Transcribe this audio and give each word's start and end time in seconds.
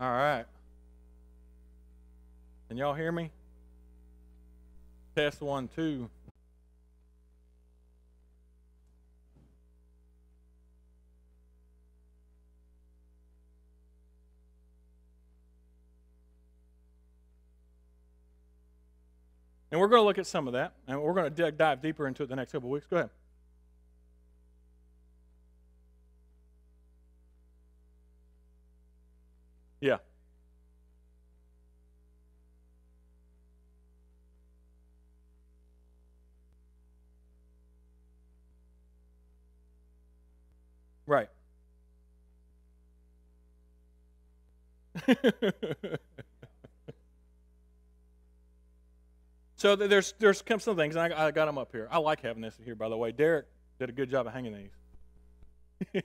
All 0.00 0.10
right. 0.10 0.46
Can 2.68 2.78
y'all 2.78 2.94
hear 2.94 3.12
me? 3.12 3.30
Test 5.14 5.42
one, 5.42 5.68
two. 5.68 6.08
And 19.70 19.78
we're 19.78 19.88
going 19.88 20.00
to 20.00 20.04
look 20.04 20.18
at 20.18 20.26
some 20.26 20.46
of 20.46 20.54
that, 20.54 20.72
and 20.88 21.00
we're 21.00 21.12
going 21.12 21.32
to 21.32 21.52
dive 21.52 21.82
deeper 21.82 22.08
into 22.08 22.22
it 22.22 22.28
the 22.28 22.36
next 22.36 22.52
couple 22.52 22.70
of 22.70 22.72
weeks. 22.72 22.86
Go 22.86 22.96
ahead. 22.96 23.10
Yeah. 29.80 29.96
Right. 41.06 41.28
so 49.56 49.76
there's 49.76 50.14
there's 50.18 50.42
some 50.62 50.76
things, 50.76 50.94
and 50.94 51.12
I, 51.12 51.26
I 51.26 51.30
got 51.32 51.46
them 51.46 51.58
up 51.58 51.72
here. 51.72 51.88
I 51.90 51.98
like 51.98 52.20
having 52.22 52.42
this 52.42 52.56
here, 52.64 52.76
by 52.76 52.88
the 52.88 52.96
way. 52.96 53.12
Derek 53.12 53.46
did 53.78 53.88
a 53.88 53.92
good 53.92 54.10
job 54.10 54.26
of 54.26 54.32
hanging 54.32 54.70
these. 55.92 56.04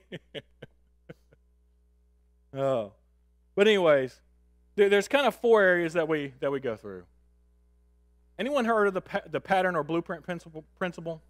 oh. 2.56 2.92
But 3.56 3.66
anyways, 3.66 4.20
there's 4.76 5.08
kind 5.08 5.26
of 5.26 5.34
four 5.34 5.62
areas 5.62 5.94
that 5.94 6.06
we 6.06 6.34
that 6.40 6.52
we 6.52 6.60
go 6.60 6.76
through. 6.76 7.04
Anyone 8.38 8.66
heard 8.66 8.86
of 8.86 8.94
the 8.94 9.00
pa- 9.00 9.22
the 9.28 9.40
pattern 9.40 9.74
or 9.74 9.82
blueprint 9.82 10.22
principle? 10.22 10.64
Principle. 10.78 11.22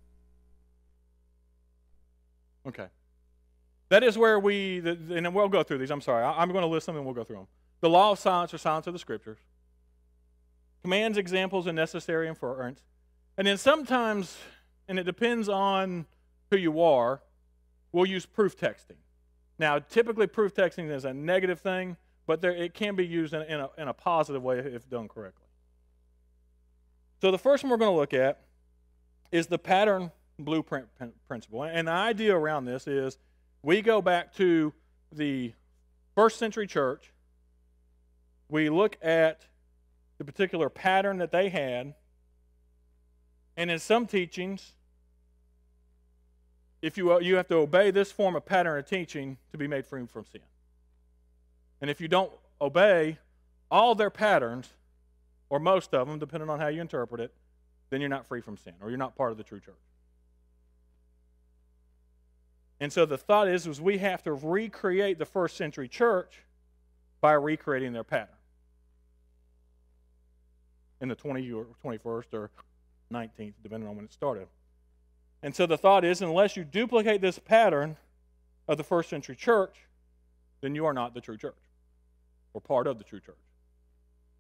Okay. 2.67 2.89
That 3.89 4.03
is 4.03 4.19
where 4.19 4.41
we, 4.41 4.81
the, 4.81 4.99
and 5.15 5.33
we'll 5.33 5.49
go 5.49 5.63
through 5.63 5.79
these. 5.79 5.93
I'm 5.93 6.01
sorry. 6.01 6.25
I, 6.25 6.43
am 6.43 6.51
going 6.51 6.63
to 6.63 6.69
list 6.69 6.87
them 6.87 6.97
and 6.97 7.05
we'll 7.05 7.15
go 7.15 7.23
through 7.23 7.37
them. 7.37 7.47
The 7.81 7.89
law 7.89 8.11
of 8.11 8.19
silence 8.19 8.53
or 8.53 8.59
silence 8.59 8.89
of 8.89 8.93
the 8.93 8.99
scriptures. 8.99 9.39
Commands, 10.83 11.19
examples, 11.19 11.69
and 11.69 11.77
necessary 11.77 12.27
inference. 12.27 12.83
And 13.39 13.47
then 13.47 13.59
sometimes, 13.59 14.37
and 14.89 14.99
it 14.99 15.05
depends 15.05 15.49
on 15.49 16.07
who 16.51 16.57
you 16.57 16.81
are, 16.83 17.23
we'll 17.93 18.07
use 18.07 18.27
proof 18.27 18.59
texting. 18.59 18.97
Now, 19.59 19.79
typically, 19.79 20.27
proof 20.27 20.53
texting 20.53 20.91
is 20.91 21.05
a 21.05 21.15
negative 21.15 21.61
thing 21.61 21.97
but 22.27 22.41
there, 22.41 22.55
it 22.55 22.75
can 22.75 22.97
be 22.97 23.07
used 23.07 23.33
in, 23.33 23.43
in, 23.43 23.61
a, 23.61 23.71
in 23.79 23.89
a 23.89 23.95
positive 23.95 24.43
way 24.43 24.59
if 24.59 24.89
done 24.89 25.09
correctly. 25.09 25.47
So 27.21 27.31
the 27.31 27.39
first 27.39 27.65
one 27.65 27.71
we're 27.71 27.79
going 27.79 27.93
to 27.93 27.97
look 27.97 28.15
at 28.15 28.41
is 29.33 29.47
the 29.47 29.59
pattern 29.59 30.11
blueprint 30.39 30.87
principle. 31.27 31.65
And 31.65 31.89
the 31.89 31.93
idea 31.93 32.37
around 32.37 32.67
this 32.67 32.87
is 32.87 33.19
we 33.63 33.81
go 33.81 34.03
back 34.03 34.35
to 34.37 34.73
the 35.13 35.53
first 36.15 36.39
century 36.39 36.67
church, 36.67 37.13
we 38.49 38.69
look 38.69 38.97
at 39.03 39.47
the 40.19 40.25
particular 40.25 40.69
pattern 40.69 41.19
that 41.19 41.33
they 41.33 41.49
had, 41.49 41.95
and 43.57 43.71
in 43.71 43.79
some 43.79 44.07
teachings, 44.07 44.73
if 46.83 46.97
you, 46.97 47.21
you 47.21 47.37
have 47.37 47.49
to 47.49 47.57
obey 47.57 47.91
this 47.91 48.13
form 48.13 48.37
of 48.37 48.45
pattern 48.45 48.79
of 48.79 48.87
teaching 48.87 49.39
to 49.51 49.59
be 49.59 49.67
made 49.67 49.87
free 49.87 50.07
from 50.07 50.25
sin. 50.25 50.43
And 51.81 51.91
if 51.91 52.01
you 52.01 52.09
don't 52.09 52.33
obey 52.61 53.19
all 53.71 53.95
their 53.95 54.11
patterns, 54.11 54.69
or 55.51 55.59
most 55.59 55.95
of 55.95 56.09
them, 56.09 56.19
depending 56.19 56.51
on 56.51 56.59
how 56.59 56.69
you 56.69 56.81
interpret 56.81 57.21
it, 57.21 57.33
then 57.91 58.01
you're 58.01 58.11
not 58.11 58.27
free 58.27 58.41
from 58.41 58.57
sin, 58.57 58.75
or 58.81 58.89
you're 58.89 58.99
not 58.99 59.17
part 59.17 59.31
of 59.33 59.39
the 59.39 59.45
true 59.45 59.61
church. 59.61 59.75
And 62.81 62.93
so 62.93 63.07
the 63.07 63.19
thought 63.19 63.49
is, 63.49 63.67
is 63.67 63.81
we 63.81 63.99
have 63.99 64.23
to 64.25 64.33
recreate 64.35 65.19
the 65.19 65.25
first 65.25 65.57
century 65.57 65.89
church 65.89 66.43
by 67.21 67.33
recreating 67.33 67.93
their 67.93 68.05
pattern 68.05 68.35
in 71.01 71.09
the 71.09 71.15
20 71.15 71.51
or 71.53 71.67
21st 71.85 72.35
or 72.35 72.51
19th, 73.13 73.55
depending 73.63 73.89
on 73.89 73.97
when 73.97 74.05
it 74.05 74.13
started. 74.13 74.49
And 75.43 75.55
so 75.55 75.67
the 75.67 75.79
thought 75.79 76.05
is, 76.05 76.21
unless 76.21 76.57
you 76.57 76.65
duplicate 76.65 77.21
this 77.21 77.39
pattern 77.39 77.97
of 78.69 78.77
the 78.77 78.85
first 78.85 79.09
century 79.09 79.37
church, 79.37 79.87
then 80.61 80.75
you 80.75 80.85
are 80.87 80.93
not 80.93 81.15
the 81.15 81.21
true 81.21 81.37
church 81.37 81.66
or 82.57 82.61
part 82.61 82.87
of 82.87 82.97
the 82.97 83.05
true 83.05 83.21
church. 83.21 83.37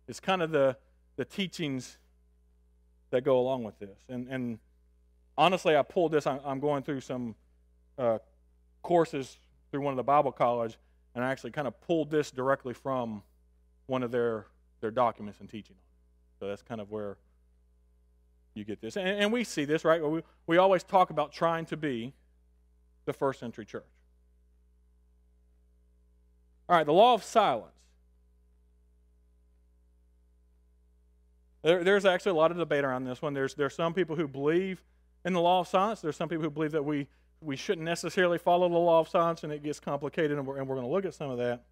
It's 0.09 0.21
kind 0.21 0.41
of 0.41 0.51
the, 0.51 0.79
the 1.17 1.25
teachings 1.27 1.99
that 3.11 3.25
go 3.25 3.39
along 3.39 3.63
with 3.63 3.79
this. 3.79 3.99
And, 4.09 4.27
and 4.29 4.59
honestly, 5.37 5.77
I 5.77 5.83
pulled 5.83 6.13
this. 6.13 6.27
I'm, 6.27 6.59
going 6.59 6.83
through 6.83 7.03
some 7.03 7.35
uh, 7.99 8.19
courses 8.83 9.39
through 9.71 9.83
one 9.83 9.93
of 9.93 9.99
the 9.99 10.03
Bible 10.03 10.33
college, 10.33 10.79
and 11.15 11.23
I 11.23 11.31
actually 11.31 11.51
kind 11.51 11.69
of 11.69 11.79
pulled 11.83 12.11
this 12.11 12.31
directly 12.31 12.73
from 12.73 13.23
one 13.87 14.03
of 14.03 14.11
their, 14.11 14.47
their 14.81 14.91
documents 14.91 15.41
and 15.41 15.51
teaching. 15.51 15.77
So 16.41 16.49
that's 16.49 16.63
kind 16.63 16.81
of 16.81 16.91
where 16.91 17.19
you 18.55 18.65
get 18.65 18.81
this. 18.81 18.97
And, 18.97 19.07
and 19.07 19.31
we 19.31 19.45
see 19.45 19.67
this, 19.67 19.85
right? 19.85 20.03
We, 20.03 20.23
we 20.47 20.57
always 20.57 20.83
talk 20.83 21.11
about 21.11 21.33
trying 21.33 21.67
to 21.67 21.77
be 21.77 22.15
the 23.05 23.13
first 23.13 23.41
century 23.41 23.67
church. 23.67 23.85
All 26.67 26.77
right, 26.77 26.87
the 26.87 26.95
law 26.95 27.13
of 27.13 27.23
silence. 27.23 27.76
There, 31.67 31.83
there's 31.83 32.05
actually 32.05 32.31
a 32.31 32.37
lot 32.37 32.53
of 32.53 32.59
debate 32.59 32.85
around 32.85 33.07
this 33.07 33.21
one. 33.21 33.35
There's, 33.35 33.55
there's 33.55 33.75
some 33.75 33.93
people 33.93 34.15
who 34.15 34.29
believe 34.29 34.85
in 35.25 35.33
the 35.33 35.41
law 35.41 35.59
of 35.59 35.67
silence. 35.67 36.01
There's 36.01 36.15
some 36.15 36.29
people 36.29 36.45
who 36.45 36.51
believe 36.51 36.71
that 36.71 36.85
we, 36.85 37.09
we 37.41 37.57
shouldn't 37.57 37.85
necessarily 37.85 38.39
follow 38.39 38.69
the 38.69 38.77
law 38.77 39.01
of 39.01 39.09
silence 39.09 39.43
and 39.43 39.53
it 39.53 39.65
gets 39.65 39.81
complicated, 39.81 40.39
and 40.39 40.47
we're, 40.47 40.59
and 40.59 40.69
we're 40.69 40.77
going 40.77 40.87
to 40.87 40.93
look 40.93 41.05
at 41.05 41.13
some 41.13 41.29
of 41.29 41.39
that. 41.39 41.65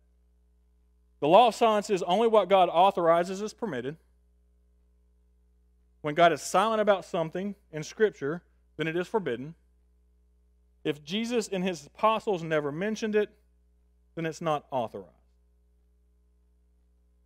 The 1.20 1.28
law 1.28 1.46
of 1.46 1.54
silence 1.54 1.90
is 1.90 2.02
only 2.02 2.26
what 2.26 2.48
God 2.48 2.68
authorizes 2.70 3.40
is 3.40 3.54
permitted. 3.54 3.96
When 6.00 6.16
God 6.16 6.32
is 6.32 6.42
silent 6.42 6.80
about 6.80 7.04
something 7.04 7.54
in 7.70 7.84
Scripture, 7.84 8.42
then 8.76 8.88
it 8.88 8.96
is 8.96 9.06
forbidden. 9.06 9.54
If 10.82 11.04
Jesus 11.04 11.46
and 11.46 11.62
his 11.62 11.86
apostles 11.86 12.42
never 12.42 12.72
mentioned 12.72 13.14
it, 13.14 13.30
then 14.16 14.26
it's 14.26 14.40
not 14.40 14.66
authorized. 14.72 15.23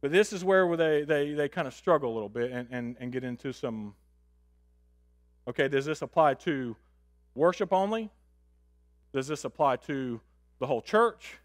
But 0.01 0.13
this 0.13 0.33
is 0.33 0.45
where 0.45 0.77
they, 0.77 1.03
they, 1.03 1.33
they 1.33 1.49
kind 1.49 1.67
of 1.67 1.75
struggle 1.75 2.13
a 2.13 2.15
little 2.15 2.29
bit 2.29 2.53
and, 2.53 2.69
and, 2.71 2.97
and 3.01 3.13
get 3.13 3.25
into 3.25 3.53
some 3.53 3.95
okay, 5.49 5.67
does 5.67 5.87
this 5.87 6.03
apply 6.03 6.35
to 6.35 6.77
worship 7.35 7.73
only? 7.73 8.11
Does 9.15 9.27
this 9.27 9.45
apply 9.45 9.77
to 9.77 10.21
the 10.59 10.67
whole 10.67 10.83
church? 10.83 11.39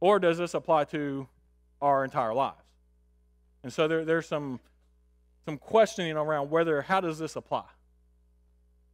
Or 0.00 0.18
does 0.18 0.38
this 0.38 0.52
apply 0.54 0.84
to 0.84 1.26
our 1.80 2.04
entire 2.04 2.34
lives? 2.34 2.62
And 3.62 3.72
so 3.72 3.88
there, 3.88 4.04
there's 4.04 4.26
some, 4.26 4.60
some 5.46 5.56
questioning 5.56 6.16
around 6.16 6.50
whether, 6.50 6.82
how 6.82 7.00
does 7.00 7.18
this 7.18 7.36
apply? 7.36 7.64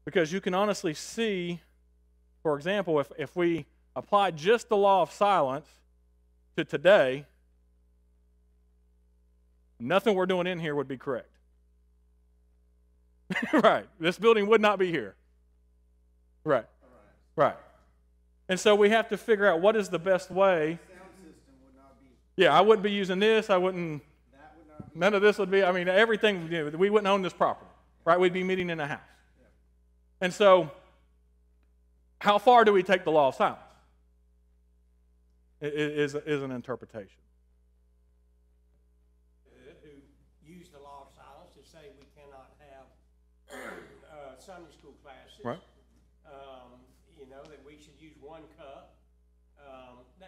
Because 0.05 0.33
you 0.33 0.41
can 0.41 0.55
honestly 0.55 0.95
see, 0.95 1.61
for 2.43 2.57
example, 2.57 3.01
if, 3.01 3.11
if 3.19 3.35
we 3.35 3.67
apply 3.97 4.31
just 4.31 4.69
the 4.69 4.77
law 4.77 5.03
of 5.03 5.11
silence 5.11 5.67
to 6.57 6.65
today, 6.65 7.27
nothing 9.79 10.15
we're 10.15 10.27
doing 10.27 10.47
in 10.47 10.59
here 10.59 10.75
would 10.75 10.89
be 10.89 10.97
correct. 10.97 11.31
right. 13.53 13.87
This 13.99 14.19
building 14.19 14.47
would 14.47 14.61
not 14.61 14.79
be 14.79 14.91
here. 14.91 15.15
Right. 16.45 16.67
Right. 17.35 17.57
And 18.49 18.59
so 18.59 18.75
we 18.75 18.91
have 18.91 19.09
to 19.09 19.17
figure 19.17 19.47
out 19.47 19.61
what 19.61 19.77
is 19.77 19.89
the 19.89 19.99
best 19.99 20.31
way. 20.31 20.79
Yeah, 22.37 22.57
I 22.57 22.61
wouldn't 22.61 22.83
be 22.83 22.93
using 22.93 23.19
this. 23.19 23.51
I 23.51 23.57
wouldn't. 23.57 24.03
None 24.95 25.15
of 25.15 25.23
this 25.23 25.39
would 25.39 25.51
be. 25.51 25.65
I 25.65 25.73
mean, 25.73 25.89
everything. 25.89 26.51
You 26.53 26.71
know, 26.71 26.79
we 26.79 26.91
wouldn't 26.91 27.09
own 27.09 27.23
this 27.23 27.33
property, 27.33 27.71
right? 28.05 28.21
We'd 28.21 28.33
be 28.33 28.45
meeting 28.45 28.71
in 28.71 28.79
a 28.79 28.87
house. 28.87 29.01
And 30.21 30.33
so, 30.33 30.71
how 32.21 32.39
far 32.39 32.65
do 32.65 32.73
we 32.73 32.83
take 32.83 33.05
the 33.05 33.11
law 33.11 33.29
of 33.29 33.35
silence? 33.35 33.61
Is 35.61 36.15
is 36.15 36.43
an 36.43 36.51
interpretation. 36.51 37.19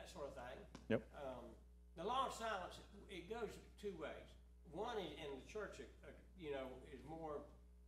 That 0.08 0.16
sort 0.16 0.32
of 0.32 0.34
thing. 0.40 0.58
Yep. 0.88 1.02
Um, 1.20 1.44
the 2.00 2.04
law 2.04 2.26
of 2.26 2.32
silence, 2.32 2.80
it 3.12 3.28
goes 3.28 3.52
two 3.76 3.92
ways. 4.00 4.32
One 4.72 4.96
is 4.96 5.12
in 5.20 5.28
the 5.28 5.44
church, 5.44 5.80
uh, 5.80 6.08
you 6.40 6.52
know, 6.52 6.72
is 6.88 7.00
more, 7.08 7.44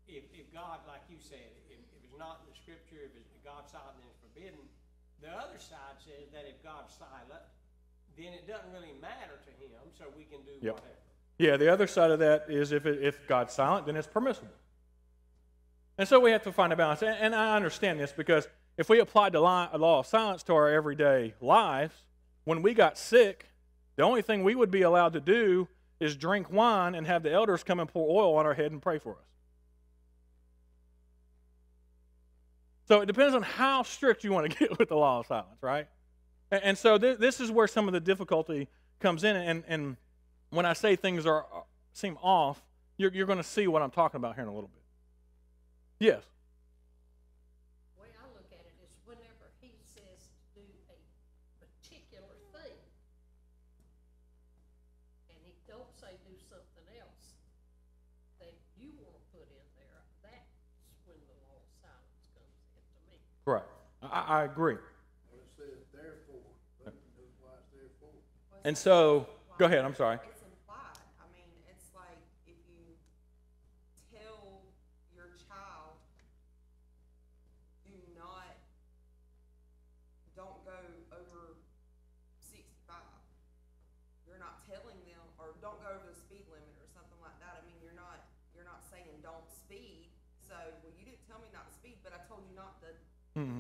if, 0.08 0.24
if 0.36 0.52
God, 0.52 0.84
like 0.84 1.04
you 1.08 1.16
said, 1.20 1.48
if, 1.72 1.80
if 1.80 2.00
it's 2.04 2.18
not 2.18 2.44
in 2.44 2.52
the 2.52 2.56
scripture, 2.56 3.00
if 3.08 3.12
it's 3.16 3.32
God's 3.44 3.72
silent, 3.72 3.96
then 3.96 4.06
it's 4.12 4.20
forbidden. 4.20 4.60
The 5.24 5.32
other 5.32 5.60
side 5.60 5.96
says 6.00 6.28
that 6.32 6.44
if 6.48 6.60
God's 6.64 6.92
silent, 6.92 7.44
then 8.16 8.32
it 8.36 8.48
doesn't 8.48 8.72
really 8.72 8.92
matter 9.00 9.40
to 9.40 9.52
him, 9.56 9.80
so 9.96 10.04
we 10.16 10.24
can 10.24 10.44
do 10.44 10.56
Yep. 10.60 10.76
whatever. 10.76 11.00
Yeah, 11.38 11.56
the 11.56 11.72
other 11.72 11.86
side 11.86 12.10
of 12.10 12.18
that 12.20 12.46
is 12.48 12.72
if, 12.72 12.84
it, 12.84 13.00
if 13.00 13.26
God's 13.26 13.54
silent, 13.54 13.86
then 13.86 13.96
it's 13.96 14.08
permissible. 14.08 14.52
And 15.96 16.08
so 16.08 16.20
we 16.20 16.32
have 16.32 16.42
to 16.44 16.52
find 16.52 16.72
a 16.72 16.76
balance. 16.76 17.02
And, 17.02 17.16
and 17.16 17.34
I 17.34 17.56
understand 17.56 18.00
this 18.00 18.12
because 18.12 18.48
if 18.76 18.88
we 18.88 19.00
applied 19.00 19.32
the 19.32 19.40
law, 19.40 19.68
law 19.76 20.00
of 20.00 20.06
silence 20.06 20.42
to 20.44 20.54
our 20.54 20.68
everyday 20.68 21.34
lives, 21.40 21.94
when 22.50 22.62
we 22.62 22.74
got 22.74 22.98
sick, 22.98 23.46
the 23.94 24.02
only 24.02 24.22
thing 24.22 24.42
we 24.42 24.56
would 24.56 24.72
be 24.72 24.82
allowed 24.82 25.12
to 25.12 25.20
do 25.20 25.68
is 26.00 26.16
drink 26.16 26.50
wine 26.50 26.96
and 26.96 27.06
have 27.06 27.22
the 27.22 27.30
elders 27.30 27.62
come 27.62 27.78
and 27.78 27.88
pour 27.88 28.10
oil 28.10 28.34
on 28.34 28.44
our 28.44 28.54
head 28.54 28.72
and 28.72 28.82
pray 28.82 28.98
for 28.98 29.12
us. 29.12 29.28
So 32.88 33.02
it 33.02 33.06
depends 33.06 33.36
on 33.36 33.42
how 33.42 33.84
strict 33.84 34.24
you 34.24 34.32
want 34.32 34.50
to 34.50 34.58
get 34.66 34.80
with 34.80 34.88
the 34.88 34.96
law 34.96 35.20
of 35.20 35.28
silence, 35.28 35.62
right? 35.62 35.86
And, 36.50 36.76
so 36.76 36.98
th- 36.98 37.18
this 37.18 37.38
is 37.38 37.52
where 37.52 37.68
some 37.68 37.86
of 37.86 37.94
the 37.94 38.00
difficulty 38.00 38.66
comes 38.98 39.22
in. 39.22 39.36
And, 39.36 39.62
and 39.68 39.96
when 40.50 40.66
I 40.66 40.72
say 40.72 40.96
things 40.96 41.26
are 41.26 41.44
uh, 41.44 41.60
seem 41.92 42.18
off, 42.20 42.60
you're, 42.96 43.12
you're 43.14 43.26
going 43.26 43.38
to 43.38 43.44
see 43.44 43.68
what 43.68 43.80
I'm 43.80 43.92
talking 43.92 44.18
about 44.18 44.34
here 44.34 44.42
in 44.42 44.48
a 44.48 44.52
little 44.52 44.70
bit. 44.70 44.82
Yes. 46.00 46.24
I, 64.10 64.40
I 64.40 64.44
agree. 64.44 64.74
Well, 64.74 65.40
it 65.40 65.48
says 65.56 65.86
therefore, 65.92 66.44
but 66.84 66.94
knows 67.16 67.32
why 67.40 67.52
it's 67.58 67.70
therefore. 67.72 68.14
And 68.64 68.76
so, 68.76 69.26
go 69.58 69.64
over 69.64 69.64
the 69.64 69.64
speed 69.64 69.64
limit 69.64 69.66
ahead. 69.66 69.84
I'm 69.84 69.94
sorry. 69.94 70.16
I 70.16 70.22
mean, 70.22 70.30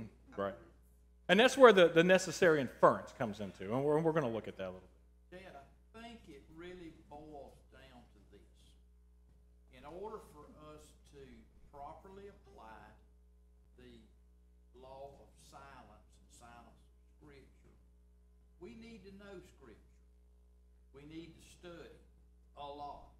it's 0.08 0.19
And 1.30 1.38
that's 1.38 1.54
where 1.54 1.70
the, 1.70 1.86
the 1.86 2.02
necessary 2.02 2.58
inference 2.58 3.14
comes 3.14 3.38
into. 3.38 3.70
And 3.70 3.86
we're, 3.86 4.02
we're 4.02 4.10
going 4.10 4.26
to 4.26 4.34
look 4.34 4.50
at 4.50 4.58
that 4.58 4.66
a 4.66 4.74
little 4.74 4.90
bit. 5.30 5.38
Dad, 5.38 5.54
I 5.54 5.62
think 6.02 6.18
it 6.26 6.42
really 6.58 6.90
boils 7.06 7.62
down 7.70 8.02
to 8.02 8.18
this. 8.34 8.50
In 9.78 9.86
order 9.86 10.18
for 10.34 10.50
us 10.74 10.82
to 11.14 11.22
properly 11.70 12.26
apply 12.26 12.82
the 13.78 13.94
law 14.82 15.14
of 15.22 15.30
silence 15.46 16.10
and 16.18 16.26
silence 16.34 16.82
of 16.82 16.98
scripture, 17.14 17.78
we 18.58 18.74
need 18.74 19.06
to 19.06 19.14
know 19.14 19.38
scripture. 19.54 20.02
We 20.90 21.06
need 21.06 21.30
to 21.38 21.44
study 21.46 21.94
a 22.58 22.66
lot. 22.66 23.14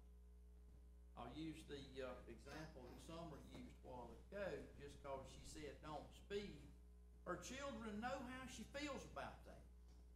I'll 1.15 1.31
use 1.31 1.63
the, 1.71 1.79
uh, 2.03 2.11
example 2.27 2.91
that 2.91 2.99
Summer 3.07 3.39
used 3.55 3.79
a 3.79 3.87
while 3.87 4.11
ago, 4.27 4.51
just 4.83 4.99
cause 4.99 5.23
she 5.31 5.39
said 5.47 5.79
don't 5.79 6.03
speed. 6.11 6.59
Her 7.31 7.39
children 7.39 7.95
know 8.03 8.19
how 8.35 8.43
she 8.51 8.67
feels 8.75 9.07
about 9.15 9.39
that. 9.47 9.63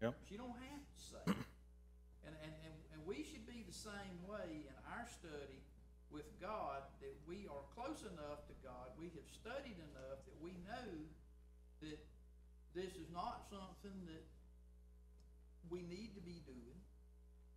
Yep. 0.04 0.20
She 0.28 0.36
don't 0.36 0.60
have 0.68 0.84
to 0.84 1.00
say. 1.00 1.24
And, 2.28 2.36
and, 2.44 2.52
and, 2.68 2.76
and 2.92 3.00
we 3.08 3.24
should 3.24 3.48
be 3.48 3.64
the 3.64 3.72
same 3.72 4.20
way 4.28 4.68
in 4.68 4.76
our 4.92 5.08
study 5.08 5.64
with 6.12 6.28
God, 6.44 6.84
that 7.00 7.16
we 7.24 7.48
are 7.48 7.64
close 7.72 8.04
enough 8.04 8.44
to 8.52 8.56
God, 8.60 8.92
we 9.00 9.16
have 9.16 9.28
studied 9.32 9.80
enough 9.96 10.28
that 10.28 10.36
we 10.44 10.60
know 10.68 10.92
that 11.88 12.04
this 12.76 13.00
is 13.00 13.08
not 13.16 13.48
something 13.48 13.96
that 14.12 14.28
we 15.72 15.88
need 15.88 16.20
to 16.20 16.24
be 16.28 16.44
doing. 16.44 16.80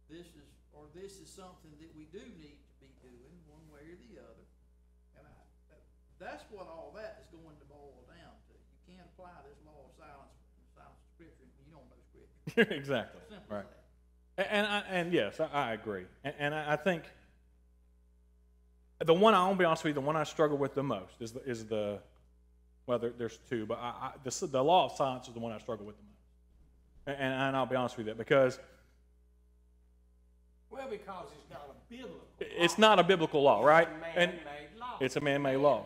This 0.06 0.30
is, 0.38 0.48
or 0.70 0.86
this 0.94 1.18
is 1.18 1.26
something 1.26 1.74
that 1.82 1.90
we 1.98 2.06
do 2.14 2.22
need 2.38 2.62
to 2.62 2.74
be 2.78 2.94
doing, 3.02 3.34
one 3.50 3.66
way 3.74 3.90
or 3.90 3.98
the 4.06 4.22
other. 4.22 4.46
And 5.18 5.26
I, 5.26 5.34
that's 6.22 6.46
what 6.46 6.70
all 6.70 6.94
that 6.94 7.26
is 7.26 7.28
going 7.34 7.58
to 7.58 7.66
boil 7.66 8.06
down 8.06 8.38
to. 8.46 8.54
You 8.54 8.94
can't 8.94 9.07
apply 9.18 9.30
this 9.48 9.58
law 9.66 9.72
of 9.84 9.92
silence, 9.98 10.30
silence 10.76 10.94
of 11.02 11.10
scripture, 11.14 11.42
if 11.42 11.66
you 11.66 11.72
don't 11.74 11.88
know 11.90 11.98
scripture. 12.06 12.74
exactly. 12.74 13.20
Simple 13.28 13.56
Right. 13.56 13.66
And, 14.50 14.66
I, 14.66 14.82
and 14.90 15.12
yes, 15.12 15.40
I, 15.40 15.46
I 15.46 15.72
agree. 15.72 16.04
And, 16.22 16.34
and 16.38 16.54
I 16.54 16.74
I 16.74 16.76
think 16.76 17.02
the 19.04 19.14
one, 19.14 19.34
I'll 19.34 19.54
be 19.54 19.64
honest 19.64 19.82
with 19.82 19.90
you, 19.90 19.94
the 19.94 20.00
one 20.00 20.16
I 20.16 20.22
struggle 20.24 20.56
with 20.56 20.74
the 20.74 20.82
most 20.82 21.14
is 21.20 21.32
the, 21.32 21.42
is 21.44 21.66
the 21.66 21.98
well, 22.86 22.98
there, 22.98 23.12
there's 23.18 23.38
two, 23.50 23.66
but 23.66 23.78
I, 23.80 24.12
the, 24.24 24.46
the 24.46 24.62
law 24.64 24.86
of 24.86 24.92
silence 24.96 25.26
is 25.28 25.34
the 25.34 25.40
one 25.40 25.52
I 25.52 25.58
struggle 25.58 25.84
with 25.84 25.96
the 25.96 26.02
most. 26.04 27.18
And, 27.20 27.34
and 27.34 27.56
I'll 27.56 27.66
be 27.66 27.76
honest 27.76 27.96
with 27.96 28.06
you, 28.06 28.12
that 28.14 28.18
because 28.18 28.58
Well, 30.70 30.88
because 30.88 31.26
it's 31.32 31.50
not 31.50 31.68
a 31.70 31.92
biblical. 31.92 32.20
it's 32.38 32.78
law. 32.78 32.88
not 32.88 32.98
a 32.98 33.02
biblical 33.02 33.42
law, 33.42 33.64
right? 33.64 33.88
It's 33.88 34.16
a 34.16 34.20
And 34.20 34.32
law. 34.78 34.96
it's 35.00 35.16
a 35.16 35.20
man-made 35.20 35.56
law. 35.56 35.84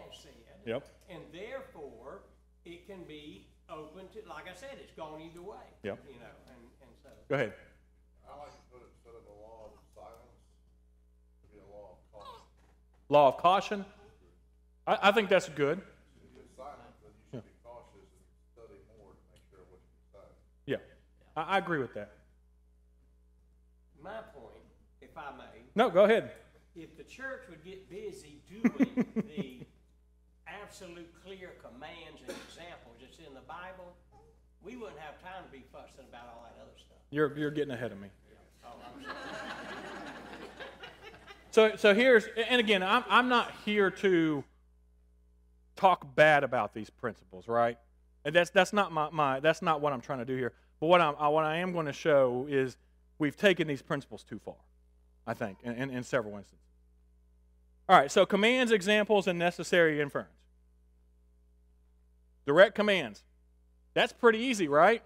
Yep. 0.67 0.87
And 1.11 1.20
therefore, 1.32 1.71
it 2.72 2.86
can 2.86 3.04
be 3.04 3.46
open 3.70 4.08
to, 4.12 4.19
like 4.28 4.48
I 4.48 4.54
said, 4.54 4.76
it's 4.80 4.92
gone 4.92 5.20
either 5.20 5.42
way. 5.42 5.66
Yep. 5.82 5.98
You 6.08 6.20
know, 6.20 6.34
and, 6.48 6.62
and 6.82 6.90
so. 7.02 7.08
Go 7.28 7.34
ahead. 7.36 7.52
I 8.28 8.36
like 8.38 8.52
to 8.52 8.62
put 8.72 8.80
it 8.82 8.88
instead 8.96 9.14
of 9.16 9.24
a 9.28 9.36
law 9.40 9.69
of 9.69 9.78
silence, 9.94 10.40
to 11.42 11.46
be 11.52 11.58
a 11.60 11.69
law 11.72 11.96
of 11.96 12.00
caution. 12.12 12.42
Law 13.08 13.28
of 13.28 13.36
caution. 13.36 13.84
I, 14.86 14.98
I 15.08 15.12
think 15.12 15.28
that's 15.28 15.48
good. 15.48 15.80
Silent, 16.56 16.76
but 17.02 17.12
you 17.12 17.38
should 17.38 17.44
be 17.44 17.52
cautious 17.64 18.08
and 18.12 18.24
study 18.52 18.80
more 18.98 19.12
to 19.12 19.24
make 19.32 19.42
sure 19.50 19.60
what 19.70 19.80
you 19.80 20.00
say. 20.12 20.26
Yeah, 20.66 20.76
I, 21.36 21.56
I 21.56 21.58
agree 21.58 21.78
with 21.78 21.94
that. 21.94 22.12
My 24.02 24.20
point, 24.34 24.66
if 25.00 25.16
I 25.16 25.30
may, 25.36 25.62
No, 25.74 25.88
go 25.91 26.05
ahead. 26.05 26.32
if 26.74 26.96
the 26.96 27.05
church 27.05 27.44
would 27.48 27.64
get 27.64 27.88
busy 27.88 28.41
doing 28.50 29.06
the 29.17 29.64
absolute 30.46 31.08
clear 31.24 31.50
commands 31.62 32.20
and 32.26 32.34
examples 32.48 32.96
that's 33.00 33.19
in 33.19 33.32
the 33.34 33.41
Bible, 33.72 33.93
we 34.64 34.76
wouldn't 34.76 34.98
have 34.98 35.20
time 35.22 35.44
to 35.44 35.50
be 35.50 35.64
fussing 35.72 36.05
about 36.08 36.24
all 36.34 36.43
that 36.44 36.60
other 36.60 36.72
stuff. 36.76 36.98
You're, 37.10 37.36
you're 37.38 37.50
getting 37.50 37.72
ahead 37.72 37.93
of 37.93 38.00
me. 38.00 38.08
Oh, 38.64 38.70
So, 41.50 41.76
so 41.76 41.94
here's, 41.94 42.24
and 42.48 42.60
again, 42.60 42.82
I'm, 42.82 43.05
I'm 43.08 43.29
not 43.29 43.52
here 43.64 43.91
to 43.91 44.43
talk 45.76 46.14
bad 46.14 46.44
about 46.44 46.72
these 46.72 46.91
principles, 46.91 47.48
right? 47.48 47.79
And 48.24 48.34
that's, 48.34 48.50
that's 48.50 48.72
not 48.72 48.93
my, 48.93 49.10
my, 49.10 49.41
that's 49.41 49.62
not 49.62 49.81
what 49.81 49.93
I'm 49.93 50.00
trying 50.00 50.20
to 50.20 50.24
do 50.24 50.36
here. 50.36 50.52
But 50.81 50.86
what 50.86 51.00
I'm, 51.00 51.14
I, 51.19 51.29
what 51.29 51.44
I 51.44 51.56
am 51.56 51.72
going 51.72 51.86
to 51.86 51.93
show 51.93 52.46
is 52.48 52.76
we've 53.19 53.36
taken 53.36 53.69
these 53.69 53.82
principles 53.82 54.22
too 54.22 54.38
far, 54.38 54.56
I 55.26 55.34
think, 55.34 55.58
in, 55.62 55.72
in, 55.72 55.91
in 55.91 56.02
several 56.02 56.36
instances. 56.36 56.58
All 57.88 57.98
right, 57.98 58.10
so 58.10 58.24
commands, 58.24 58.72
examples, 58.72 59.26
and 59.26 59.38
necessary 59.38 60.00
inference. 60.00 60.31
Direct 62.46 62.74
commands. 62.74 63.24
That's 63.94 64.13
pretty 64.13 64.39
easy, 64.39 64.69
right? 64.69 65.03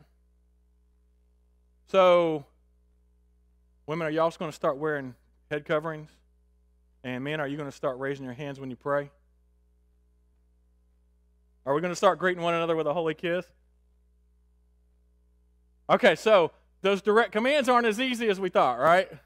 So, 1.88 2.44
women, 3.86 4.06
are 4.06 4.10
y'all 4.10 4.30
going 4.30 4.50
to 4.50 4.54
start 4.54 4.76
wearing 4.76 5.14
head 5.50 5.64
coverings? 5.64 6.10
And 7.04 7.22
men, 7.22 7.40
are 7.40 7.46
you 7.46 7.56
going 7.56 7.70
to 7.70 7.76
start 7.76 7.98
raising 7.98 8.24
your 8.24 8.34
hands 8.34 8.58
when 8.58 8.70
you 8.70 8.76
pray? 8.76 9.10
Are 11.64 11.74
we 11.74 11.80
going 11.80 11.92
to 11.92 11.96
start 11.96 12.18
greeting 12.18 12.42
one 12.42 12.54
another 12.54 12.76
with 12.76 12.86
a 12.86 12.94
holy 12.94 13.14
kiss? 13.14 13.44
Okay, 15.88 16.14
so 16.16 16.50
those 16.82 17.02
direct 17.02 17.32
commands 17.32 17.68
aren't 17.68 17.86
as 17.86 18.00
easy 18.00 18.28
as 18.28 18.40
we 18.40 18.48
thought, 18.48 18.78
right? 18.78 19.08
time, 19.08 19.18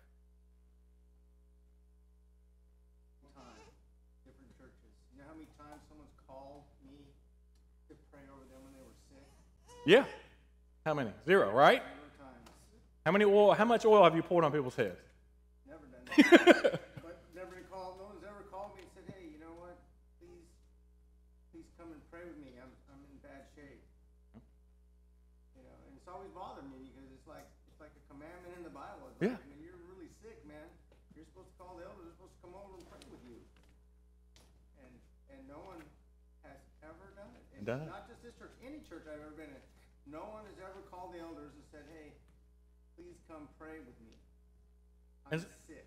different 4.25 4.52
churches. 4.57 4.93
You 5.12 5.21
know 5.21 5.29
how 5.29 5.35
many 5.35 5.49
times 5.57 5.81
someone's 5.88 6.12
called 6.29 6.64
me 6.85 7.12
to 7.88 7.95
pray 8.12 8.25
over 8.29 8.45
them 8.49 8.61
when 8.64 8.73
they 8.76 8.85
were 8.85 8.97
sick? 9.09 9.25
Yeah. 9.90 10.06
How 10.87 10.94
many? 10.94 11.11
Zero, 11.26 11.50
right? 11.50 11.82
How 13.02 13.11
many 13.11 13.26
oil? 13.26 13.59
How 13.59 13.66
much 13.66 13.82
oil 13.82 14.06
have 14.06 14.14
you 14.14 14.23
poured 14.23 14.47
on 14.47 14.54
people's 14.54 14.78
heads? 14.78 15.02
Never 15.66 15.82
done 15.90 16.06
that. 16.06 16.78
but 17.02 17.18
never 17.35 17.59
called, 17.66 17.99
no 17.99 18.06
one's 18.06 18.23
ever 18.23 18.47
called 18.54 18.78
me 18.78 18.87
and 18.87 18.90
said, 18.94 19.02
hey, 19.11 19.26
you 19.26 19.42
know 19.42 19.50
what? 19.59 19.75
Please, 20.23 20.47
please 21.50 21.66
come 21.75 21.90
and 21.90 21.99
pray 22.06 22.23
with 22.23 22.38
me. 22.38 22.54
I'm, 22.62 22.70
I'm 22.87 23.02
in 23.02 23.18
bad 23.18 23.50
shape. 23.59 23.82
You 25.59 25.66
know, 25.66 25.75
and 25.90 25.99
it's 25.99 26.06
always 26.06 26.30
bothered 26.38 26.70
me 26.70 26.87
because 26.87 27.11
it's 27.11 27.26
like, 27.26 27.50
it's 27.66 27.82
like 27.82 27.90
a 27.90 28.04
commandment 28.14 28.62
in 28.62 28.62
the 28.62 28.70
Bible. 28.70 29.11
It's 29.11 29.26
Yeah. 29.26 29.42
like, 29.42 29.42
when 29.50 29.59
you're 29.59 29.82
really 29.90 30.06
sick, 30.23 30.38
man, 30.47 30.70
you're 31.18 31.26
supposed 31.35 31.50
to 31.50 31.56
call 31.59 31.75
the 31.82 31.90
elders. 31.90 32.06
They're 32.06 32.14
supposed 32.14 32.38
to 32.38 32.42
come 32.47 32.54
over 32.54 32.78
and 32.78 32.87
pray 32.87 33.02
with 33.11 33.26
you. 33.26 33.42
And, 34.87 34.92
and 35.35 35.40
no 35.50 35.59
one 35.66 35.82
has 36.47 36.62
ever 36.87 37.11
done 37.18 37.35
it. 37.35 37.42
And 37.59 37.66
Done 37.66 37.82
it. 37.82 37.90
Not 37.90 38.06
just 38.06 38.23
this 38.23 38.38
church, 38.38 38.54
any 38.62 38.87
church 38.87 39.02
I've 39.11 39.18
ever 39.18 39.35
been 39.35 39.50
in. 39.50 39.64
No 40.11 40.19
one 40.21 40.45
has 40.45 40.59
ever 40.59 40.83
called 40.90 41.14
the 41.14 41.21
elders 41.21 41.52
and 41.55 41.62
said, 41.71 41.83
hey, 41.93 42.12
please 42.97 43.11
please 43.11 43.17
come 43.29 43.49
pray 43.59 43.79
with 43.79 43.99
me. 44.00 44.14
I'm 45.26 45.33
And- 45.35 45.43
sick. 45.43 45.87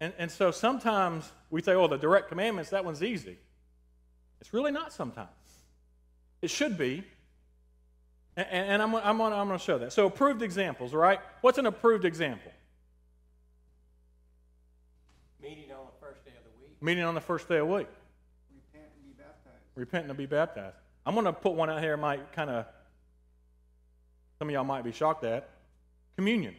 And, 0.00 0.12
and 0.18 0.30
so 0.30 0.50
sometimes 0.50 1.30
we 1.50 1.60
say, 1.62 1.72
oh, 1.74 1.86
the 1.86 1.98
direct 1.98 2.28
commandments, 2.28 2.70
that 2.70 2.84
one's 2.84 3.02
easy. 3.02 3.36
It's 4.40 4.54
really 4.54 4.72
not 4.72 4.92
sometimes. 4.92 5.28
It 6.40 6.48
should 6.50 6.78
be. 6.78 7.04
And, 8.36 8.46
and 8.48 8.82
I'm, 8.82 8.94
I'm, 8.94 9.18
gonna, 9.18 9.36
I'm 9.36 9.46
going 9.48 9.58
to 9.58 9.64
show 9.64 9.78
that. 9.78 9.92
So, 9.92 10.06
approved 10.06 10.42
examples, 10.42 10.94
right? 10.94 11.20
What's 11.42 11.58
an 11.58 11.66
approved 11.66 12.06
example? 12.06 12.50
Meeting 15.42 15.70
on 15.72 15.84
the 15.84 16.06
first 16.06 16.24
day 16.24 16.30
of 16.30 16.44
the 16.44 16.64
week. 16.64 16.82
Meeting 16.82 17.04
on 17.04 17.14
the 17.14 17.20
first 17.20 17.48
day 17.48 17.58
of 17.58 17.68
the 17.68 17.74
week. 17.74 17.88
Repent 18.54 18.86
and 18.94 19.04
be 19.04 19.22
baptized. 19.22 19.64
Repent 19.74 20.06
and 20.08 20.16
be 20.16 20.26
baptized. 20.26 20.76
I'm 21.04 21.14
going 21.14 21.26
to 21.26 21.32
put 21.32 21.52
one 21.52 21.68
out 21.68 21.82
here, 21.82 21.96
might 21.98 22.32
kind 22.32 22.48
of, 22.48 22.64
some 24.40 24.48
of 24.48 24.54
y'all 24.54 24.64
might 24.64 24.84
be 24.84 24.90
shocked 24.90 25.22
at. 25.22 25.50
Communion. 26.16 26.56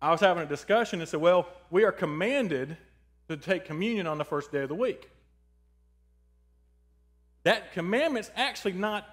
I 0.00 0.12
was 0.12 0.20
having 0.20 0.44
a 0.44 0.46
discussion 0.46 1.00
and 1.00 1.08
said, 1.08 1.20
well, 1.20 1.48
we 1.68 1.82
are 1.82 1.90
commanded 1.90 2.76
to 3.28 3.36
take 3.36 3.64
communion 3.64 4.06
on 4.06 4.18
the 4.18 4.24
first 4.24 4.52
day 4.52 4.60
of 4.60 4.68
the 4.68 4.76
week. 4.76 5.10
That 7.42 7.72
commandment's 7.72 8.30
actually 8.36 8.74
not 8.74 9.04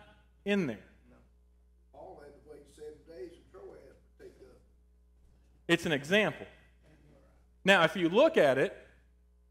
in 0.45 0.67
there. 0.67 0.77
It's 5.67 5.87
an 5.87 5.93
example. 5.93 6.45
Now, 7.63 7.85
if 7.85 7.95
you 7.95 8.07
look 8.07 8.37
at 8.37 8.59
it, 8.59 8.77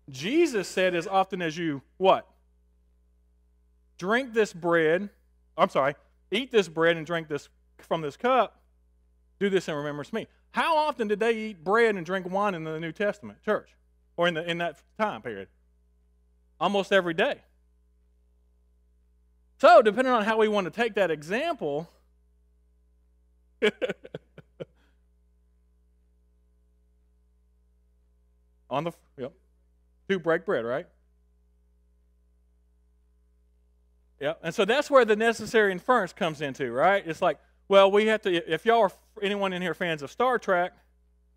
Jesus 0.09 0.69
said, 0.69 0.95
as 0.95 1.09
often 1.09 1.43
as 1.43 1.59
you 1.59 1.83
what? 1.97 2.25
Drink 3.99 4.33
this 4.33 4.53
bread, 4.53 5.11
I'm 5.59 5.71
sorry, 5.71 5.97
eat 6.35 6.51
this 6.51 6.69
bread 6.69 6.97
and 6.97 7.07
drink 7.07 7.29
this 7.29 7.49
from 7.79 8.01
this 8.03 8.17
cup, 8.17 8.61
do 9.39 9.49
this 9.49 9.69
in 9.69 9.75
remembrance 9.75 10.09
of 10.09 10.15
me. 10.15 10.27
How 10.51 10.77
often 10.77 11.09
did 11.09 11.21
they 11.21 11.37
eat 11.37 11.65
bread 11.65 11.97
and 11.97 12.05
drink 12.07 12.31
wine 12.31 12.55
in 12.55 12.65
the 12.65 12.79
New 12.79 12.93
Testament 12.93 13.43
church? 13.43 13.71
Or 14.17 14.29
in, 14.29 14.35
the, 14.35 14.49
in 14.49 14.59
that 14.59 14.81
time 14.99 15.23
period? 15.23 15.49
Almost 16.61 16.93
every 16.93 17.15
day. 17.15 17.41
So, 19.59 19.83
depending 19.83 20.13
on 20.13 20.25
how 20.25 20.39
we 20.39 20.47
want 20.49 20.67
to 20.67 20.71
take 20.71 20.95
that 20.95 21.11
example, 21.11 21.91
on 28.71 28.85
the 28.85 28.93
yep, 29.17 29.33
to 30.09 30.19
break 30.19 30.45
bread, 30.45 30.65
right? 30.65 30.87
Yep, 34.25 34.41
and 34.43 34.55
so 34.55 34.65
that's 34.65 34.91
where 34.91 35.05
the 35.05 35.17
necessary 35.17 35.71
inference 35.71 36.15
comes 36.15 36.41
into, 36.41 36.73
right? 36.73 37.07
It's 37.07 37.21
like, 37.21 37.39
well, 37.69 37.91
we 37.91 38.07
have 38.07 38.23
to. 38.23 38.51
If 38.51 38.65
y'all 38.65 38.81
are 38.85 38.93
anyone 39.21 39.53
in 39.53 39.61
here 39.61 39.75
fans 39.75 40.01
of 40.01 40.11
Star 40.11 40.39
Trek, 40.39 40.73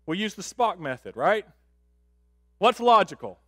we 0.06 0.16
use 0.16 0.32
the 0.32 0.40
Spock 0.40 0.78
method, 0.78 1.14
right? 1.14 1.44
What's 2.56 2.80
logical? 2.80 3.40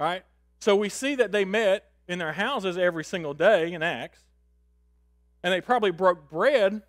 Right? 0.00 0.22
So 0.60 0.74
we 0.76 0.88
see 0.88 1.16
that 1.16 1.30
they 1.30 1.44
met 1.44 1.90
in 2.08 2.18
their 2.18 2.32
houses 2.32 2.78
every 2.78 3.04
single 3.04 3.34
day 3.34 3.74
in 3.74 3.82
Acts, 3.82 4.20
and 5.42 5.52
they 5.52 5.60
probably 5.60 5.90
broke 5.90 6.30
bread 6.30 6.80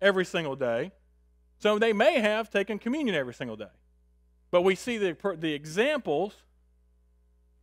every 0.00 0.24
single 0.24 0.54
day. 0.54 0.92
So 1.58 1.80
they 1.80 1.92
may 1.92 2.20
have 2.20 2.50
taken 2.50 2.78
communion 2.78 3.16
every 3.16 3.34
single 3.34 3.56
day. 3.56 3.74
But 4.52 4.62
we 4.62 4.76
see 4.76 4.96
the, 4.96 5.16
the 5.40 5.54
examples, 5.54 6.36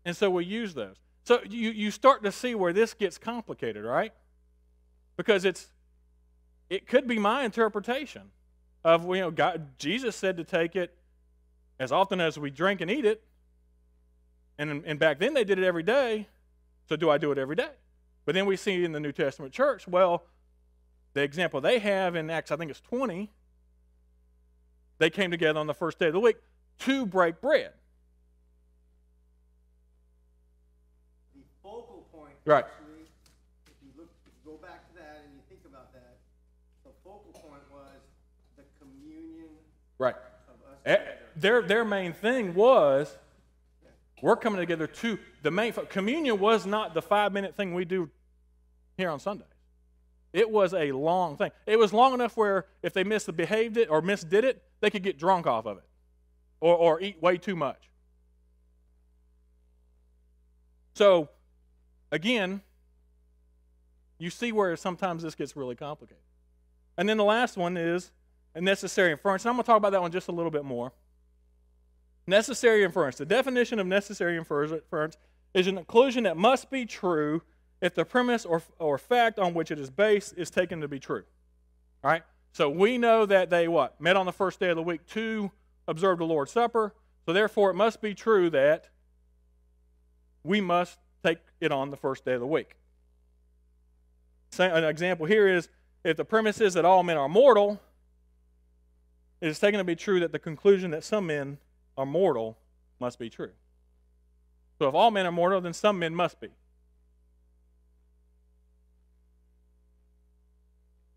and 0.04 0.18
so 0.18 0.30
we 0.30 0.44
use 0.44 0.74
those. 0.74 0.98
So 1.26 1.42
you, 1.50 1.72
you 1.72 1.92
start 1.92 2.24
to 2.24 2.32
see 2.32 2.56
where 2.56 2.72
this 2.72 2.94
gets 2.94 3.18
complicated, 3.18 3.84
right? 3.84 4.14
Because 5.18 5.44
it's 5.44 5.72
it 6.70 6.88
could 6.88 7.08
be 7.08 7.20
my 7.20 7.44
interpretation 7.44 8.32
of 8.84 9.06
you 9.08 9.22
know 9.22 9.32
God 9.32 9.78
Jesus 9.80 10.16
said 10.16 10.38
to 10.38 10.44
take 10.44 10.76
it 10.76 10.96
as 11.80 11.92
often 11.92 12.22
as 12.22 12.38
we 12.38 12.52
drink 12.52 12.80
and 12.80 12.90
eat 12.90 13.06
it. 13.06 13.24
And, 14.58 14.84
and 14.86 14.98
back 14.98 15.20
then 15.20 15.34
they 15.34 15.44
did 15.44 15.60
it 15.60 15.66
every 15.66 15.84
day. 15.84 16.28
So 16.88 16.96
do 16.96 17.10
I 17.10 17.18
do 17.18 17.32
it 17.32 17.38
every 17.38 17.56
day? 17.56 17.72
But 18.26 18.36
then 18.36 18.46
we 18.46 18.56
see 18.56 18.86
in 18.86 18.92
the 18.92 19.00
New 19.00 19.12
Testament 19.12 19.52
church, 19.52 19.88
well, 19.88 20.24
the 21.14 21.22
example 21.22 21.60
they 21.60 21.80
have 21.80 22.16
in 22.16 22.30
Acts, 22.30 22.52
I 22.52 22.56
think 22.56 22.72
it's 22.72 22.80
20, 22.82 23.32
they 24.98 25.10
came 25.10 25.32
together 25.32 25.60
on 25.60 25.68
the 25.68 25.74
first 25.74 26.00
day 26.00 26.08
of 26.08 26.14
the 26.14 26.20
week 26.20 26.38
to 26.80 27.06
break 27.06 27.42
bread. 27.42 27.74
Right. 32.46 32.64
actually, 32.66 33.06
if 33.68 33.74
you 33.82 33.90
look, 33.98 34.10
if 34.28 34.32
you 34.34 34.52
go 34.52 34.58
back 34.58 34.88
to 34.90 34.96
that 34.96 35.22
and 35.26 35.34
you 35.34 35.42
think 35.50 35.62
about 35.66 35.92
that, 35.94 36.18
the 36.84 36.92
focal 37.04 37.32
point 37.34 37.64
was 37.72 38.00
the 38.56 38.64
communion 38.80 39.50
Right. 39.98 40.16
of 40.48 40.72
us 40.72 40.80
Eh, 40.86 40.96
together. 40.96 41.18
Their, 41.38 41.62
their 41.64 41.86
main 41.86 42.14
thing 42.14 42.54
was 42.54 43.18
we're 44.22 44.36
coming 44.38 44.60
together 44.60 44.88
to 44.88 45.20
the 45.42 45.52
main 45.52 45.74
communion 45.74 46.40
was 46.40 46.66
not 46.66 46.94
the 46.94 47.02
five 47.02 47.34
minute 47.34 47.56
thing 47.56 47.74
we 47.74 47.84
do 47.86 48.10
here 48.98 49.10
on 49.10 49.20
Sundays. 49.20 49.48
It 50.34 50.50
was 50.50 50.74
a 50.74 50.92
long 50.92 51.38
thing. 51.38 51.52
It 51.66 51.78
was 51.80 51.94
long 51.94 52.14
enough 52.14 52.36
where 52.38 52.66
if 52.84 52.94
they 52.94 53.04
misbehaved 53.04 53.78
it 53.78 53.90
or 53.90 54.02
misdid 54.02 54.44
it, 54.44 54.62
they 54.82 54.90
could 54.90 55.04
get 55.04 55.18
drunk 55.18 55.48
off 55.48 55.66
of 55.66 55.78
it 55.78 55.84
or, 56.60 56.76
or 56.76 57.02
eat 57.02 57.22
way 57.22 57.38
too 57.38 57.56
much. 57.56 57.90
So, 60.94 61.30
again, 62.16 62.62
you 64.18 64.30
see 64.30 64.52
where 64.52 64.76
sometimes 64.78 65.22
this 65.24 65.36
gets 65.36 65.56
really 65.56 65.76
complicated. 65.76 66.24
And 66.98 67.08
then 67.08 67.18
the 67.18 67.26
last 67.26 67.58
one 67.58 67.76
is 67.76 68.12
a 68.56 68.62
necessary 68.62 69.12
inference. 69.12 69.44
And 69.44 69.50
I'm 69.50 69.56
going 69.56 69.64
to 69.64 69.68
talk 69.68 69.78
about 69.78 69.92
that 69.92 70.02
one 70.02 70.12
just 70.12 70.30
a 70.30 70.32
little 70.32 70.52
bit 70.52 70.64
more. 70.64 70.94
Necessary 72.26 72.84
inference. 72.84 73.18
The 73.18 73.26
definition 73.26 73.80
of 73.80 73.86
necessary 73.86 74.38
inference 74.38 75.18
is 75.54 75.68
an 75.68 75.76
conclusion 75.76 76.24
that 76.24 76.38
must 76.38 76.72
be 76.72 76.86
true 76.86 77.42
if 77.82 77.94
the 77.94 78.06
premise 78.06 78.46
or, 78.46 78.64
or 78.80 78.98
fact 78.98 79.38
on 79.38 79.54
which 79.54 79.70
it 79.70 79.78
is 79.78 79.90
based 79.90 80.34
is 80.38 80.50
taken 80.50 80.80
to 80.82 80.88
be 80.88 81.00
true. 81.00 81.24
All 82.04 82.12
right? 82.12 82.24
So 82.54 82.70
we 82.70 82.98
know 82.98 83.26
that 83.26 83.50
they 83.50 83.68
what? 83.68 84.00
Met 84.00 84.16
on 84.16 84.26
the 84.26 84.32
first 84.32 84.62
day 84.62 84.70
of 84.70 84.78
the 84.78 84.82
week 84.82 85.06
to 85.08 85.52
observe 85.88 86.20
the 86.20 86.26
Lord's 86.26 86.54
Supper. 86.54 86.96
So 87.26 87.34
therefore, 87.34 87.72
it 87.72 87.76
must 87.76 88.02
be 88.02 88.16
true 88.16 88.50
that 88.52 88.88
we 90.44 90.62
must 90.62 90.98
take 91.26 91.40
it 91.60 91.72
on 91.72 91.90
the 91.90 91.98
first 91.98 92.24
day 92.26 92.34
of 92.34 92.40
the 92.40 92.48
week. 92.48 92.76
An 94.60 94.84
example 94.84 95.26
here 95.26 95.48
is 95.48 95.70
if 96.04 96.18
the 96.18 96.26
premise 96.26 96.62
is 96.62 96.76
that 96.76 96.86
all 96.86 97.04
men 97.04 97.18
are 97.18 97.28
mortal, 97.28 97.82
it 99.42 99.48
is 99.48 99.60
taken 99.60 99.80
to 99.80 99.84
be 99.84 99.96
true 99.96 100.20
that 100.20 100.32
the 100.32 100.40
conclusion 100.40 100.92
that 100.92 101.04
some 101.04 101.28
men 101.28 101.58
are 101.98 102.06
mortal 102.06 102.58
must 103.00 103.20
be 103.20 103.30
true. 103.30 103.52
So 104.80 104.88
if 104.88 104.96
all 104.96 105.12
men 105.12 105.26
are 105.26 105.32
mortal, 105.32 105.62
then 105.62 105.74
some 105.74 106.00
men 106.00 106.16
must 106.16 106.40
be. 106.40 106.50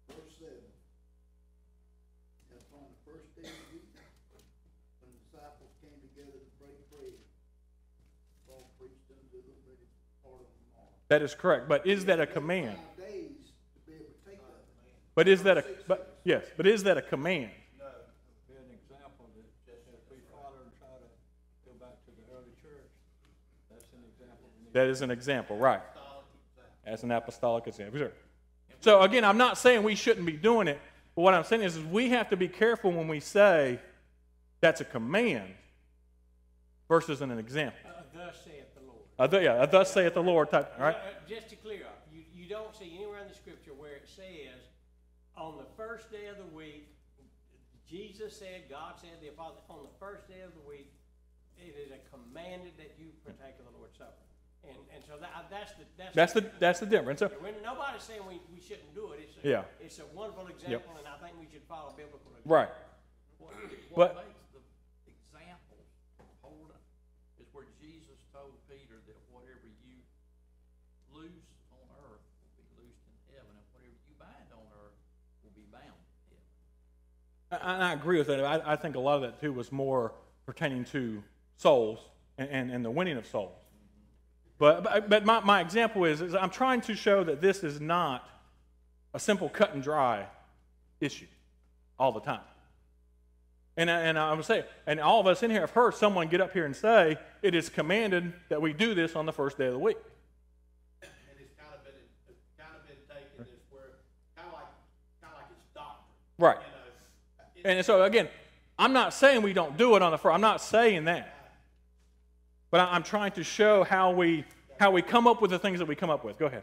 Verse 0.09 0.35
seven. 0.38 0.67
That's 2.50 2.73
on 2.75 2.87
the 2.91 3.12
first 3.12 3.35
day 3.37 3.47
of 3.47 3.55
the 3.55 3.67
week, 3.75 3.87
when 5.03 5.11
the 5.15 5.19
disciples 5.27 5.71
came 5.83 5.99
together 6.11 6.38
to 6.43 6.50
break 6.59 6.91
bread. 6.91 7.19
Paul 8.47 8.71
preached 8.79 9.11
unto 9.11 9.43
them, 9.47 9.59
ready 9.67 9.87
to 9.87 9.99
part 10.27 10.43
of 10.43 10.50
them 10.50 10.71
all. 10.79 10.98
That 11.09 11.23
is 11.23 11.35
correct. 11.35 11.69
But 11.69 11.87
is 11.87 12.05
that 12.07 12.21
a 12.21 12.27
command? 12.27 12.77
But 15.15 15.27
is 15.27 15.43
that 15.43 15.59
a 15.59 15.65
but 15.88 16.19
yes, 16.23 16.45
but 16.57 16.67
is 16.67 16.85
that 16.85 16.97
a 16.97 17.03
command? 17.03 17.50
That's 24.73 25.00
an 25.00 25.11
example. 25.11 25.57
right? 25.57 25.81
As 26.85 27.03
an 27.03 27.11
apostolic 27.11 27.67
example. 27.67 27.99
Sure. 27.99 28.12
So 28.81 29.03
again, 29.03 29.25
I'm 29.25 29.38
not 29.38 29.59
saying 29.59 29.83
we 29.83 29.95
shouldn't 29.95 30.25
be 30.25 30.33
doing 30.33 30.69
it, 30.69 30.81
but 31.17 31.23
what 31.23 31.35
I'm 31.35 31.45
saying 31.45 31.62
is, 31.62 31.77
is 31.77 31.85
we 31.85 32.11
have 32.11 32.31
to 32.31 32.37
be 32.37 32.49
careful 32.49 32.93
when 32.93 33.09
we 33.09 33.19
say 33.19 33.81
that's 34.61 34.81
a 34.81 34.85
command 34.85 35.53
versus 36.88 37.21
an 37.21 37.37
example. 37.38 37.79
Uh, 37.87 38.03
Thus 38.15 38.37
saith 38.45 38.77
th- 39.27 39.43
yeah, 39.43 39.67
thus 39.67 39.93
saith 39.93 40.15
the 40.15 40.23
Lord 40.23 40.51
type, 40.51 40.73
all 40.79 40.85
right? 40.85 40.95
Uh, 40.95 40.99
uh, 40.99 41.29
Just 41.29 41.49
to 41.51 41.57
clear 41.57 41.83
up, 41.87 42.07
you, 42.13 42.23
you 42.33 42.49
don't 42.49 42.75
see 42.77 42.95
anywhere 42.95 43.19
in 43.21 43.29
the 43.29 43.35
scripture 43.35 43.73
where 43.77 43.97
it 43.97 44.07
says, 44.09 44.63
on 45.37 45.57
the 45.59 45.67
first 45.77 46.11
day 46.13 46.27
of 46.27 46.37
the 46.39 46.47
week, 46.55 46.89
Jesus 47.89 48.37
said, 48.39 48.69
God 48.69 48.95
said, 49.01 49.11
the 49.23 49.29
apostle, 49.29 49.63
on 49.71 49.79
the 49.83 49.97
first 49.99 50.29
day 50.29 50.43
of 50.45 50.53
the 50.55 50.63
week, 50.69 50.93
it 51.57 51.75
is 51.75 51.91
a 51.91 51.99
commanded 52.15 52.73
that 52.79 52.95
you 53.01 53.11
partake 53.25 53.59
of 53.59 53.65
the 53.67 53.75
Lord's 53.79 53.97
Supper. 53.99 54.13
And, 54.67 54.77
and 54.95 55.03
so 55.07 55.15
that, 55.21 55.31
that's 55.51 55.73
the, 55.79 55.85
that's. 55.97 56.15
That's 56.15 56.33
the 56.35 56.45
that's 56.59 56.81
the 56.81 56.87
difference. 56.87 57.21
So, 57.21 57.29
When 57.41 57.55
nobody's 57.63 58.03
saying 58.03 58.21
we, 58.29 58.43
we 58.53 58.61
shouldn't 58.61 58.93
do 58.95 59.13
it, 59.15 59.21
it's 59.23 59.35
a, 59.43 59.49
Yeah. 59.49 59.63
it's 59.81 59.99
a 59.99 60.07
wonderful 60.15 60.47
example, 60.49 60.93
and 60.99 61.07
I 61.07 61.17
think 61.25 61.39
we 61.41 61.47
should 61.51 61.63
follow 61.67 61.95
biblical. 61.97 62.31
example. 62.35 62.53
right. 62.55 62.69
What, 63.39 63.55
But- 63.95 64.15
what 64.15 64.27
makes 64.27 64.38
I, 77.50 77.90
I 77.90 77.93
agree 77.93 78.19
with 78.19 78.26
that. 78.28 78.45
I, 78.45 78.73
I 78.73 78.76
think 78.76 78.97
a 78.97 79.00
lot 79.00 79.17
of 79.17 79.23
that 79.23 79.40
too 79.40 79.52
was 79.52 79.73
more 79.73 80.12
pertaining 80.47 80.85
to 80.87 81.23
souls 81.57 81.99
and, 82.37 82.49
and, 82.50 82.71
and 82.71 82.85
the 82.85 82.90
winning 82.90 83.17
of 83.17 83.26
souls. 83.26 83.57
But, 84.59 84.83
but, 84.83 85.09
but 85.09 85.25
my, 85.25 85.40
my 85.40 85.61
example 85.61 86.05
is, 86.05 86.21
is 86.21 86.35
I'm 86.35 86.50
trying 86.50 86.81
to 86.83 86.95
show 86.95 87.23
that 87.25 87.40
this 87.40 87.62
is 87.62 87.81
not 87.81 88.28
a 89.14 89.21
simple 89.21 89.49
cut 89.49 89.73
and 89.75 89.83
dry 89.83 90.26
issue 91.00 91.26
all 91.99 92.12
the 92.12 92.21
time. 92.21 92.40
And, 93.76 93.88
I- 93.90 94.00
and 94.02 94.19
I 94.19 94.35
would 94.35 94.45
say, 94.45 94.64
and 94.87 94.99
all 94.99 95.21
of 95.21 95.26
us 95.28 95.43
in 95.45 95.50
here 95.50 95.61
have 95.61 95.71
heard 95.71 95.95
someone 95.95 96.26
get 96.28 96.40
up 96.40 96.52
here 96.52 96.67
and 96.67 96.75
say, 96.75 97.17
it 97.43 97.55
is 97.55 97.69
commanded 97.69 98.33
that 98.49 98.61
we 98.61 98.73
do 98.73 98.95
this 98.95 99.14
on 99.14 99.26
the 99.26 99.33
first 99.33 99.57
day 99.59 99.67
of 99.67 99.73
the 99.73 99.78
week. 99.78 99.97
And 101.02 101.11
it's 101.38 101.55
kind 101.57 101.71
of 101.73 101.85
been, 101.85 101.95
it's 102.28 102.43
kind 102.59 102.71
of 102.75 102.83
been 102.87 102.97
taken 103.07 103.40
as 103.40 103.47
where, 103.71 103.83
kind 104.37 104.49
of 104.49 104.55
like, 104.55 104.67
kind 105.23 105.33
of 105.35 105.38
like 105.38 105.50
it's 105.57 105.73
doctrine. 105.73 106.05
Right. 106.38 106.59
And 107.69 107.85
so 107.85 108.03
again, 108.03 108.29
I'm 108.79 108.93
not 108.93 109.13
saying 109.13 109.43
we 109.43 109.53
don't 109.53 109.77
do 109.77 109.95
it 109.97 110.03
on 110.03 110.11
the 110.13 110.19
front. 110.19 110.37
I'm 110.37 110.41
not 110.41 110.61
saying 110.63 111.05
that. 111.05 111.35
But 112.71 112.81
I'm 112.81 113.03
trying 113.03 113.33
to 113.33 113.45
show 113.45 113.85
how 113.85 114.11
we 114.11 114.45
how 114.81 114.91
we 114.91 115.03
come 115.03 115.27
up 115.27 115.43
with 115.43 115.51
the 115.51 115.59
things 115.59 115.79
that 115.81 115.87
we 115.89 115.95
come 115.97 116.09
up 116.11 116.25
with. 116.25 116.39
Go 116.39 116.47
ahead. 116.47 116.63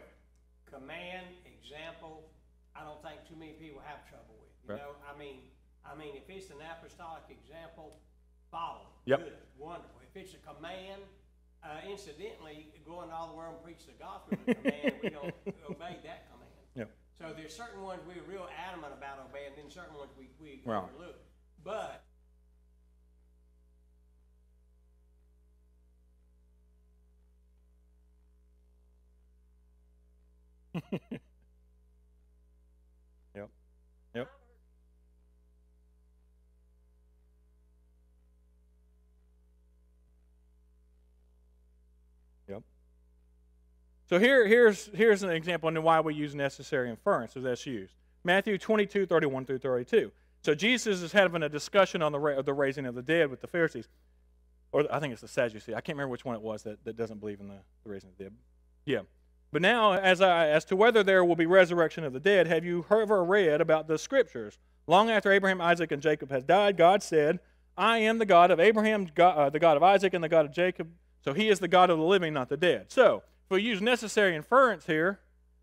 command, 0.72 1.26
example, 1.44 2.24
I 2.74 2.80
don't 2.82 3.00
think 3.02 3.20
too 3.28 3.36
many 3.38 3.52
people 3.52 3.80
have 3.84 4.08
trouble 4.08 4.34
with. 4.40 4.48
You 4.64 4.74
Right. 4.74 4.82
know, 4.82 4.96
I 5.04 5.18
mean, 5.18 5.36
I 5.84 5.94
mean, 5.94 6.16
if 6.16 6.24
it's 6.28 6.50
an 6.50 6.56
apostolic 6.64 7.24
example, 7.30 7.98
follow. 8.50 8.86
Yep. 9.04 9.18
Good, 9.20 9.32
wonderful. 9.58 10.00
If 10.02 10.16
it's 10.16 10.34
a 10.34 10.38
command, 10.54 11.02
uh, 11.62 11.68
incidentally, 11.90 12.68
going 12.86 13.10
to 13.10 13.14
all 13.14 13.28
the 13.28 13.34
world 13.36 13.54
and 13.56 13.64
preach 13.64 13.84
the 13.86 13.92
gospel 14.02 14.32
is 14.46 14.48
a 14.48 14.54
command, 14.54 14.94
we 15.02 15.10
don't 15.10 15.34
obey 15.70 15.98
that 16.02 16.26
command. 16.30 16.35
So 17.18 17.32
there's 17.34 17.54
certain 17.54 17.82
ones 17.82 18.02
we're 18.06 18.22
real 18.30 18.46
adamant 18.68 18.92
about 18.92 19.18
obeying, 19.28 19.52
and 19.56 19.64
then 19.64 19.70
certain 19.70 19.94
ones 19.96 20.10
we, 20.18 20.28
we 20.40 20.60
Right. 20.64 20.84
overlook. 20.84 21.20
But 21.64 22.04
Yep. 33.34 33.50
Yep. 34.14 34.28
Yep. 42.48 42.62
So 44.08 44.18
here, 44.18 44.46
here's, 44.46 44.86
here's 44.94 45.22
an 45.22 45.30
example 45.30 45.68
into 45.68 45.80
why 45.80 46.00
we 46.00 46.14
use 46.14 46.34
necessary 46.34 46.90
inference 46.90 47.36
as 47.36 47.42
that's 47.42 47.66
used. 47.66 47.94
Matthew 48.22 48.56
22, 48.58 49.06
31 49.06 49.46
through 49.46 49.58
32. 49.58 50.12
So 50.42 50.54
Jesus 50.54 51.02
is 51.02 51.12
having 51.12 51.42
a 51.42 51.48
discussion 51.48 52.02
on 52.02 52.12
the, 52.12 52.18
ra- 52.18 52.42
the 52.42 52.54
raising 52.54 52.86
of 52.86 52.94
the 52.94 53.02
dead 53.02 53.30
with 53.30 53.40
the 53.40 53.48
Pharisees. 53.48 53.88
Or 54.70 54.84
I 54.92 55.00
think 55.00 55.12
it's 55.12 55.22
the 55.22 55.28
Sadducees. 55.28 55.74
I 55.74 55.80
can't 55.80 55.96
remember 55.96 56.10
which 56.10 56.24
one 56.24 56.36
it 56.36 56.42
was 56.42 56.62
that, 56.62 56.84
that 56.84 56.96
doesn't 56.96 57.18
believe 57.18 57.40
in 57.40 57.48
the, 57.48 57.58
the 57.82 57.90
raising 57.90 58.10
of 58.10 58.18
the 58.18 58.24
dead. 58.24 58.32
Yeah. 58.84 59.00
But 59.52 59.62
now, 59.62 59.94
as, 59.94 60.20
I, 60.20 60.48
as 60.48 60.64
to 60.66 60.76
whether 60.76 61.02
there 61.02 61.24
will 61.24 61.36
be 61.36 61.46
resurrection 61.46 62.04
of 62.04 62.12
the 62.12 62.20
dead, 62.20 62.46
have 62.46 62.64
you 62.64 62.84
ever 62.90 63.24
read 63.24 63.60
about 63.60 63.88
the 63.88 63.98
scriptures? 63.98 64.58
Long 64.86 65.10
after 65.10 65.32
Abraham, 65.32 65.60
Isaac, 65.60 65.90
and 65.90 66.02
Jacob 66.02 66.30
had 66.30 66.46
died, 66.46 66.76
God 66.76 67.02
said, 67.02 67.40
I 67.76 67.98
am 67.98 68.18
the 68.18 68.26
God 68.26 68.50
of 68.50 68.60
Abraham, 68.60 69.08
God, 69.14 69.36
uh, 69.36 69.50
the 69.50 69.58
God 69.58 69.76
of 69.76 69.82
Isaac, 69.82 70.14
and 70.14 70.22
the 70.22 70.28
God 70.28 70.46
of 70.46 70.52
Jacob. 70.52 70.90
So 71.24 71.32
he 71.32 71.48
is 71.48 71.58
the 71.58 71.68
God 71.68 71.90
of 71.90 71.98
the 71.98 72.04
living, 72.04 72.32
not 72.32 72.48
the 72.48 72.56
dead. 72.56 72.86
So, 72.92 73.22
if 73.46 73.54
we 73.54 73.62
use 73.62 73.80
necessary 73.80 74.34
inference 74.34 74.86
here, 74.86 75.20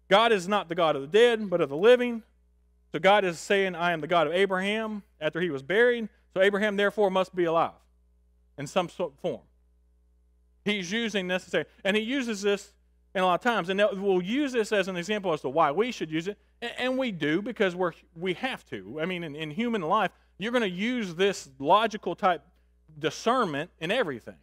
God 0.10 0.32
is 0.32 0.48
not 0.48 0.70
the 0.70 0.76
God 0.76 0.96
of 0.96 1.02
the 1.02 1.08
dead, 1.08 1.50
but 1.50 1.60
of 1.60 1.70
the 1.70 1.76
living. 1.76 2.24
So 2.94 3.00
God 3.00 3.26
is 3.26 3.40
saying, 3.40 3.76
I 3.76 3.92
am 3.92 4.00
the 4.00 4.08
God 4.08 4.28
of 4.28 4.34
Abraham 4.34 5.04
after 5.20 5.42
he 5.42 5.50
was 5.50 5.64
buried. 5.64 6.08
So 6.34 6.42
Abraham, 6.42 6.78
therefore, 6.78 7.12
must 7.12 7.36
be 7.36 7.44
alive 7.44 7.72
in 8.58 8.68
some 8.68 8.88
sort 8.88 9.14
of 9.14 9.20
form. 9.20 9.42
He's 10.64 10.92
using 10.92 11.28
necessary. 11.28 11.66
And 11.84 11.98
he 11.98 12.04
uses 12.04 12.42
this 12.42 12.72
in 13.14 13.22
a 13.22 13.26
lot 13.26 13.36
of 13.36 13.42
times. 13.42 13.70
And 13.70 13.82
we'll 14.02 14.22
use 14.22 14.54
this 14.54 14.72
as 14.72 14.88
an 14.88 14.96
example 14.96 15.34
as 15.34 15.42
to 15.42 15.50
why 15.50 15.72
we 15.72 15.92
should 15.92 16.10
use 16.10 16.28
it. 16.28 16.38
And, 16.80 16.98
we 16.98 17.12
do 17.12 17.42
because 17.42 17.76
we're, 17.76 17.92
we 18.16 18.36
have 18.36 18.66
to. 18.68 19.00
I 19.02 19.06
mean, 19.06 19.26
in, 19.26 19.36
in 19.36 19.52
human 19.52 19.82
life, 19.82 20.12
you're 20.38 20.54
going 20.54 20.62
to 20.62 20.70
use 20.70 21.16
this 21.16 21.50
logical 21.60 22.16
type 22.16 22.42
discernment 22.98 23.72
in 23.82 23.92
everything. 23.92 24.38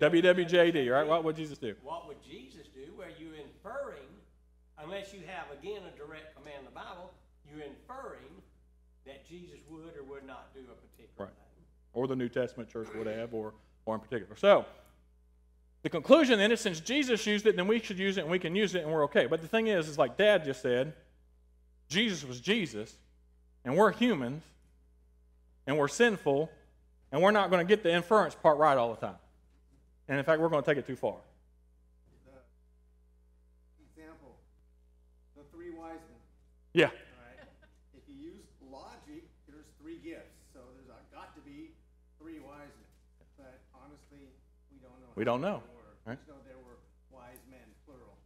WWJD, 0.00 0.90
right? 0.90 1.06
What 1.06 1.24
would 1.24 1.36
Jesus 1.36 1.58
do? 1.58 1.74
What 1.82 2.08
would 2.08 2.16
Jesus 2.22 2.66
do? 2.74 2.92
Where 2.96 3.10
you 3.18 3.28
inferring, 3.34 4.08
unless 4.78 5.12
you 5.12 5.20
have 5.26 5.46
again 5.58 5.82
a 5.92 5.96
direct 5.96 6.34
command 6.36 6.60
in 6.60 6.64
the 6.64 6.70
Bible, 6.70 7.12
you're 7.48 7.64
inferring 7.64 8.40
that 9.06 9.28
Jesus 9.28 9.58
would 9.68 9.96
or 9.96 10.02
would 10.04 10.26
not 10.26 10.52
do 10.54 10.60
a 10.60 10.74
particular 10.74 11.26
Right. 11.26 11.28
thing. 11.28 11.64
or 11.92 12.06
the 12.06 12.16
New 12.16 12.28
Testament 12.28 12.68
church 12.70 12.88
would 12.94 13.06
have, 13.06 13.34
or, 13.34 13.52
or 13.84 13.94
in 13.96 14.00
particular. 14.00 14.36
So, 14.36 14.64
the 15.82 15.90
conclusion 15.90 16.38
then 16.38 16.52
is 16.52 16.60
since 16.60 16.78
Jesus 16.80 17.26
used 17.26 17.46
it, 17.46 17.56
then 17.56 17.66
we 17.66 17.80
should 17.80 17.98
use 17.98 18.16
it 18.16 18.22
and 18.22 18.30
we 18.30 18.38
can 18.38 18.54
use 18.54 18.74
it 18.74 18.82
and 18.84 18.92
we're 18.92 19.04
okay. 19.04 19.26
But 19.26 19.40
the 19.42 19.48
thing 19.48 19.66
is, 19.66 19.88
is 19.88 19.98
like 19.98 20.16
Dad 20.16 20.44
just 20.44 20.62
said, 20.62 20.92
Jesus 21.88 22.24
was 22.24 22.40
Jesus, 22.40 22.96
and 23.64 23.76
we're 23.76 23.90
humans, 23.92 24.44
and 25.66 25.76
we're 25.76 25.88
sinful, 25.88 26.48
and 27.10 27.20
we're 27.20 27.32
not 27.32 27.50
going 27.50 27.66
to 27.66 27.68
get 27.68 27.82
the 27.82 27.92
inference 27.92 28.34
part 28.34 28.56
right 28.58 28.78
all 28.78 28.94
the 28.94 29.00
time. 29.00 29.16
And 30.10 30.18
in 30.18 30.24
fact, 30.24 30.40
we're 30.40 30.48
going 30.48 30.60
to 30.60 30.68
take 30.68 30.76
it 30.76 30.84
too 30.84 30.96
far. 30.96 31.14
Example, 33.94 34.34
the 35.36 35.42
three 35.54 35.70
wise 35.70 36.02
men, 36.10 36.18
Yeah, 36.74 36.86
right? 36.86 37.46
If 37.94 38.02
you 38.08 38.16
use 38.16 38.42
logic, 38.72 39.22
there's 39.46 39.70
three 39.80 39.98
gifts, 40.02 40.34
so 40.52 40.58
there's 40.74 40.90
got 41.14 41.32
to 41.36 41.40
be 41.42 41.70
three 42.18 42.40
wise 42.40 42.74
men. 42.74 42.90
But 43.38 43.60
honestly, 43.72 44.26
we 44.72 44.80
don't 44.82 44.98
know. 44.98 45.14
We 45.14 45.24
don't 45.24 45.40
know, 45.40 45.62
right? 46.04 46.18
We 46.18 46.26
just 46.26 46.28
know 46.28 46.34
there 46.44 46.58
were 46.58 46.82
wise 47.12 47.38
men, 47.48 47.60
plural. 47.86 48.18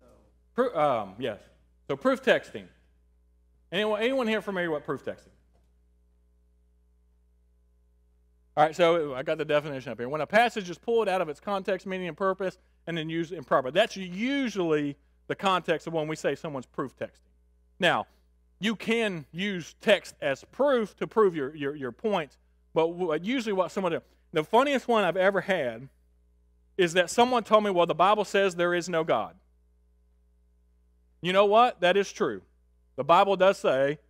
So, 0.00 0.06
Pro- 0.54 0.74
um, 0.74 1.16
yes. 1.18 1.40
So 1.86 1.96
proof 1.96 2.22
texting. 2.22 2.64
Anyone, 3.70 4.00
anyone 4.00 4.26
here 4.26 4.40
familiar 4.40 4.70
with 4.70 4.84
proof 4.86 5.04
texting? 5.04 5.36
All 8.58 8.64
right, 8.64 8.74
so 8.74 9.14
I 9.14 9.22
got 9.22 9.38
the 9.38 9.44
definition 9.44 9.92
up 9.92 9.98
here. 9.98 10.08
When 10.08 10.20
a 10.20 10.26
passage 10.26 10.68
is 10.68 10.78
pulled 10.78 11.08
out 11.08 11.20
of 11.20 11.28
its 11.28 11.38
context, 11.38 11.86
meaning, 11.86 12.08
and 12.08 12.16
purpose, 12.16 12.58
and 12.88 12.98
then 12.98 13.08
used 13.08 13.32
improper. 13.32 13.70
That's 13.70 13.96
usually 13.96 14.96
the 15.28 15.36
context 15.36 15.86
of 15.86 15.92
when 15.92 16.08
we 16.08 16.16
say 16.16 16.34
someone's 16.34 16.66
proof 16.66 16.96
texting. 16.96 17.20
Now, 17.78 18.08
you 18.58 18.74
can 18.74 19.26
use 19.30 19.76
text 19.80 20.16
as 20.20 20.42
proof 20.50 20.96
to 20.96 21.06
prove 21.06 21.36
your, 21.36 21.54
your, 21.54 21.76
your 21.76 21.92
point, 21.92 22.36
but 22.74 22.88
uh, 22.88 23.18
usually 23.22 23.52
what 23.52 23.70
someone 23.70 23.92
do, 23.92 24.00
the 24.32 24.42
funniest 24.42 24.88
one 24.88 25.04
I've 25.04 25.16
ever 25.16 25.42
had 25.42 25.88
is 26.76 26.94
that 26.94 27.10
someone 27.10 27.44
told 27.44 27.62
me, 27.62 27.70
well, 27.70 27.86
the 27.86 27.94
Bible 27.94 28.24
says 28.24 28.56
there 28.56 28.74
is 28.74 28.88
no 28.88 29.04
God. 29.04 29.36
You 31.20 31.32
know 31.32 31.44
what? 31.44 31.80
That 31.80 31.96
is 31.96 32.12
true. 32.12 32.42
The 32.96 33.04
Bible 33.04 33.36
does 33.36 33.56
say 33.56 34.00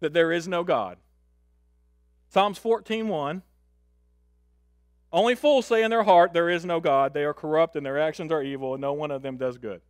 that 0.00 0.14
there 0.14 0.32
is 0.32 0.48
no 0.48 0.64
God. 0.64 0.96
Psalms 2.30 2.58
14:1 2.58 3.42
Only 5.12 5.34
fools 5.34 5.66
say 5.66 5.82
in 5.82 5.90
their 5.90 6.04
heart 6.04 6.32
there 6.32 6.48
is 6.48 6.64
no 6.64 6.80
God. 6.80 7.14
They 7.14 7.24
are 7.24 7.34
corrupt 7.34 7.76
and 7.76 7.84
their 7.84 7.98
actions 7.98 8.30
are 8.30 8.42
evil 8.42 8.74
and 8.74 8.80
no 8.80 8.92
one 8.92 9.10
of 9.10 9.22
them 9.22 9.36
does 9.36 9.58
good. 9.58 9.80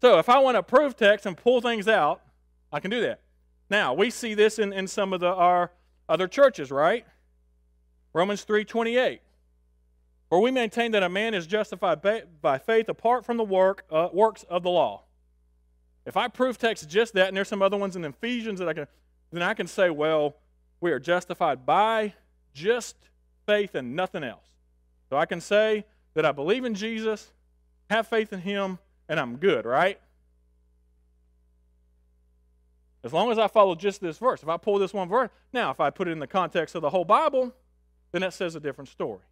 So 0.00 0.18
if 0.18 0.28
I 0.28 0.38
want 0.40 0.56
to 0.56 0.62
prove 0.62 0.96
text 0.96 1.26
and 1.26 1.36
pull 1.36 1.60
things 1.60 1.88
out, 1.88 2.20
I 2.72 2.80
can 2.80 2.90
do 2.90 3.00
that. 3.02 3.20
Now, 3.70 3.94
we 3.94 4.10
see 4.10 4.34
this 4.34 4.58
in, 4.58 4.72
in 4.72 4.86
some 4.86 5.12
of 5.12 5.20
the, 5.20 5.28
our 5.28 5.70
other 6.08 6.28
churches, 6.28 6.70
right? 6.70 7.06
Romans 8.12 8.44
3:28. 8.44 9.20
For 10.28 10.40
we 10.40 10.50
maintain 10.50 10.92
that 10.92 11.02
a 11.02 11.08
man 11.08 11.34
is 11.34 11.46
justified 11.46 12.02
ba- 12.02 12.24
by 12.40 12.58
faith 12.58 12.88
apart 12.88 13.24
from 13.24 13.36
the 13.36 13.44
work 13.44 13.84
uh, 13.90 14.08
works 14.12 14.42
of 14.44 14.62
the 14.62 14.70
law. 14.70 15.04
If 16.06 16.16
I 16.16 16.28
prove 16.28 16.58
text 16.58 16.88
just 16.88 17.14
that, 17.14 17.28
and 17.28 17.36
there's 17.36 17.48
some 17.48 17.62
other 17.62 17.76
ones 17.76 17.96
in 17.96 18.04
Ephesians 18.04 18.58
that 18.58 18.68
I 18.68 18.74
can, 18.74 18.86
then 19.32 19.42
I 19.42 19.54
can 19.54 19.66
say, 19.66 19.90
well, 19.90 20.36
we 20.84 20.92
are 20.92 21.00
justified 21.00 21.64
by 21.64 22.12
just 22.52 22.94
faith 23.46 23.74
and 23.74 23.96
nothing 23.96 24.22
else. 24.22 24.44
So 25.08 25.16
I 25.16 25.24
can 25.24 25.40
say 25.40 25.86
that 26.12 26.26
I 26.26 26.30
believe 26.30 26.66
in 26.66 26.74
Jesus, 26.74 27.32
have 27.88 28.06
faith 28.06 28.34
in 28.34 28.40
Him, 28.40 28.78
and 29.08 29.18
I'm 29.18 29.36
good, 29.38 29.64
right? 29.64 29.98
As 33.02 33.14
long 33.14 33.32
as 33.32 33.38
I 33.38 33.48
follow 33.48 33.74
just 33.74 34.02
this 34.02 34.18
verse. 34.18 34.42
If 34.42 34.48
I 34.50 34.58
pull 34.58 34.78
this 34.78 34.92
one 34.92 35.08
verse, 35.08 35.30
now 35.54 35.70
if 35.70 35.80
I 35.80 35.88
put 35.88 36.06
it 36.06 36.10
in 36.10 36.18
the 36.18 36.26
context 36.26 36.74
of 36.74 36.82
the 36.82 36.90
whole 36.90 37.06
Bible, 37.06 37.54
then 38.12 38.20
that 38.20 38.34
says 38.34 38.54
a 38.54 38.60
different 38.60 38.90
story. 38.90 39.22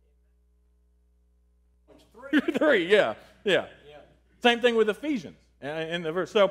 Three. 2.57 2.87
Yeah, 2.87 3.12
yeah. 3.45 3.67
Yeah. 3.87 3.97
Same 4.43 4.62
thing 4.62 4.75
with 4.75 4.88
Ephesians 4.88 5.37
uh, 5.62 5.67
in 5.67 6.01
the 6.01 6.12
verse. 6.12 6.31
So, 6.31 6.51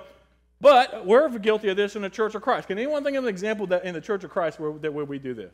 but 0.61 1.09
we're 1.09 1.25
guilty 1.41 1.73
of 1.73 1.75
this 1.75 1.97
in 1.97 2.05
the 2.05 2.09
church 2.13 2.37
of 2.37 2.45
Christ. 2.45 2.69
Can 2.69 2.77
anyone 2.77 3.03
think 3.03 3.17
of 3.17 3.25
an 3.25 3.29
example 3.33 3.65
that 3.73 3.81
in 3.83 3.97
the 3.97 4.01
church 4.01 4.23
of 4.23 4.29
Christ 4.29 4.61
where, 4.61 4.77
that 4.85 4.93
where 4.93 5.09
we 5.09 5.17
do 5.17 5.33
this? 5.33 5.49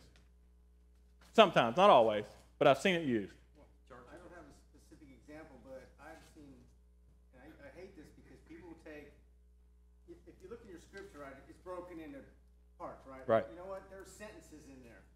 Sometimes, 1.31 1.79
not 1.79 1.87
always, 1.87 2.27
but 2.59 2.67
I've 2.67 2.83
seen 2.83 2.99
it 2.99 3.07
used. 3.07 3.31
Well, 3.55 4.03
I 4.11 4.19
don't 4.19 4.33
have 4.35 4.43
a 4.43 4.55
specific 4.67 5.07
example, 5.15 5.63
but 5.63 5.87
I've 6.03 6.19
seen, 6.35 6.59
and 7.31 7.39
I, 7.39 7.47
I 7.63 7.71
hate 7.79 7.95
this 7.95 8.11
because 8.19 8.35
people 8.51 8.75
take, 8.83 9.15
if, 10.11 10.19
if, 10.27 10.35
you 10.43 10.51
look 10.51 10.59
in 10.67 10.69
your 10.75 10.83
scripture, 10.83 11.23
right, 11.23 11.39
it's 11.47 11.61
broken 11.63 12.03
into 12.03 12.19
parts, 12.75 13.07
right? 13.07 13.23
Right. 13.31 13.47
You 13.47 13.55
know 13.55 13.69
what? 13.71 13.87
There 13.87 14.03
are 14.03 14.11
sentences 14.11 14.67
in 14.67 14.83
there. 14.83 15.07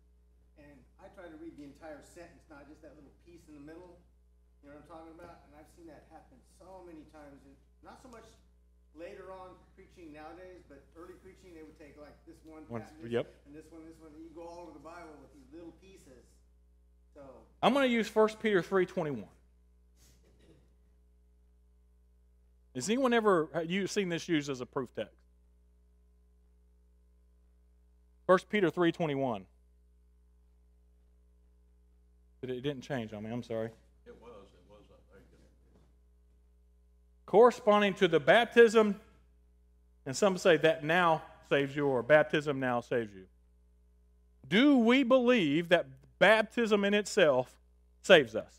And 0.56 0.77
I 1.04 1.12
try 1.12 1.27
to 1.27 1.36
read 1.41 1.60
the 1.60 1.67
entire 1.67 1.99
sentence, 1.99 2.47
not 2.47 2.63
just 2.71 2.80
that 2.80 2.95
little 2.95 3.12
piece 3.27 3.43
in 3.51 3.60
the 3.60 3.65
middle. 3.65 3.99
You 4.63 4.71
know 4.71 4.80
what 4.80 4.88
I'm 4.88 4.88
talking 4.88 5.13
about? 5.19 5.43
And 5.49 5.58
I've 5.58 5.67
seen 5.75 5.91
that 5.91 6.08
happen 6.13 6.39
so 6.62 6.86
many 6.88 7.04
times, 7.12 7.43
and 7.43 7.58
not 7.84 7.99
so 7.99 8.08
much 8.08 8.30
later 8.95 9.32
on 9.32 9.56
preaching 9.75 10.13
nowadays, 10.13 10.62
but 10.67 10.84
early 10.97 11.13
preaching 11.23 11.54
they 11.56 11.63
would 11.63 11.77
take 11.80 11.95
like 11.99 12.15
this 12.25 12.38
one 12.45 12.63
One- 12.67 12.82
passage 12.82 13.12
yep. 13.12 13.27
and 13.45 13.56
this 13.56 13.65
one, 13.71 13.86
this 13.86 13.97
one. 13.99 14.12
And 14.13 14.23
you 14.23 14.30
go 14.36 14.43
all 14.43 14.60
over 14.63 14.71
the 14.73 14.80
Bible 14.84 15.15
with 15.21 15.34
these 15.34 15.47
little 15.54 15.73
pieces. 15.82 16.23
So 17.13 17.21
I'm 17.62 17.73
going 17.73 17.88
to 17.88 17.93
use 17.93 18.13
1 18.13 18.30
Peter 18.41 18.62
3:21. 18.62 19.27
Has 22.75 22.88
anyone 22.89 23.13
ever 23.13 23.49
you 23.67 23.86
seen 23.88 24.08
this 24.08 24.30
used 24.30 24.49
as 24.49 24.62
a 24.62 24.65
proof 24.65 24.89
text? 24.95 25.13
1 28.27 28.39
Peter 28.49 28.71
3:21. 28.71 29.45
It 32.41 32.49
it 32.49 32.62
didn't 32.62 32.82
change 32.82 33.13
on 33.13 33.23
me. 33.23 33.30
I'm 33.30 33.43
sorry. 33.43 33.71
It 34.06 34.15
was, 34.21 34.47
it 34.54 34.63
was, 34.69 34.82
I 34.89 35.17
think. 35.17 35.43
Corresponding 37.32 37.94
to 37.94 38.10
the 38.10 38.20
baptism, 38.20 39.00
and 40.06 40.17
some 40.17 40.38
say 40.38 40.58
that 40.58 40.84
now 40.84 41.22
saves 41.48 41.74
you, 41.74 41.88
or 41.88 42.04
baptism 42.04 42.60
now 42.60 42.82
saves 42.82 43.13
you. 43.15 43.24
Do 44.50 44.80
we 44.80 45.04
believe 45.04 45.70
that 45.70 45.86
baptism 46.20 46.84
in 46.84 46.94
itself 46.94 47.56
saves 48.02 48.36
us? 48.36 48.54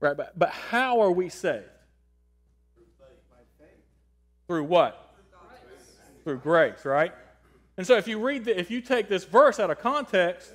Right, 0.00 0.16
but, 0.16 0.36
but 0.36 0.48
how 0.50 1.00
are 1.00 1.12
we 1.12 1.28
saved? 1.28 1.64
Through 4.48 4.64
what? 4.64 5.14
Through 6.24 6.38
grace, 6.38 6.84
right? 6.84 7.12
And 7.76 7.86
so 7.86 7.96
if 7.96 8.08
you 8.08 8.18
read 8.18 8.44
the, 8.44 8.58
if 8.58 8.72
you 8.72 8.80
take 8.80 9.08
this 9.08 9.22
verse 9.22 9.60
out 9.60 9.70
of 9.70 9.78
context 9.78 10.52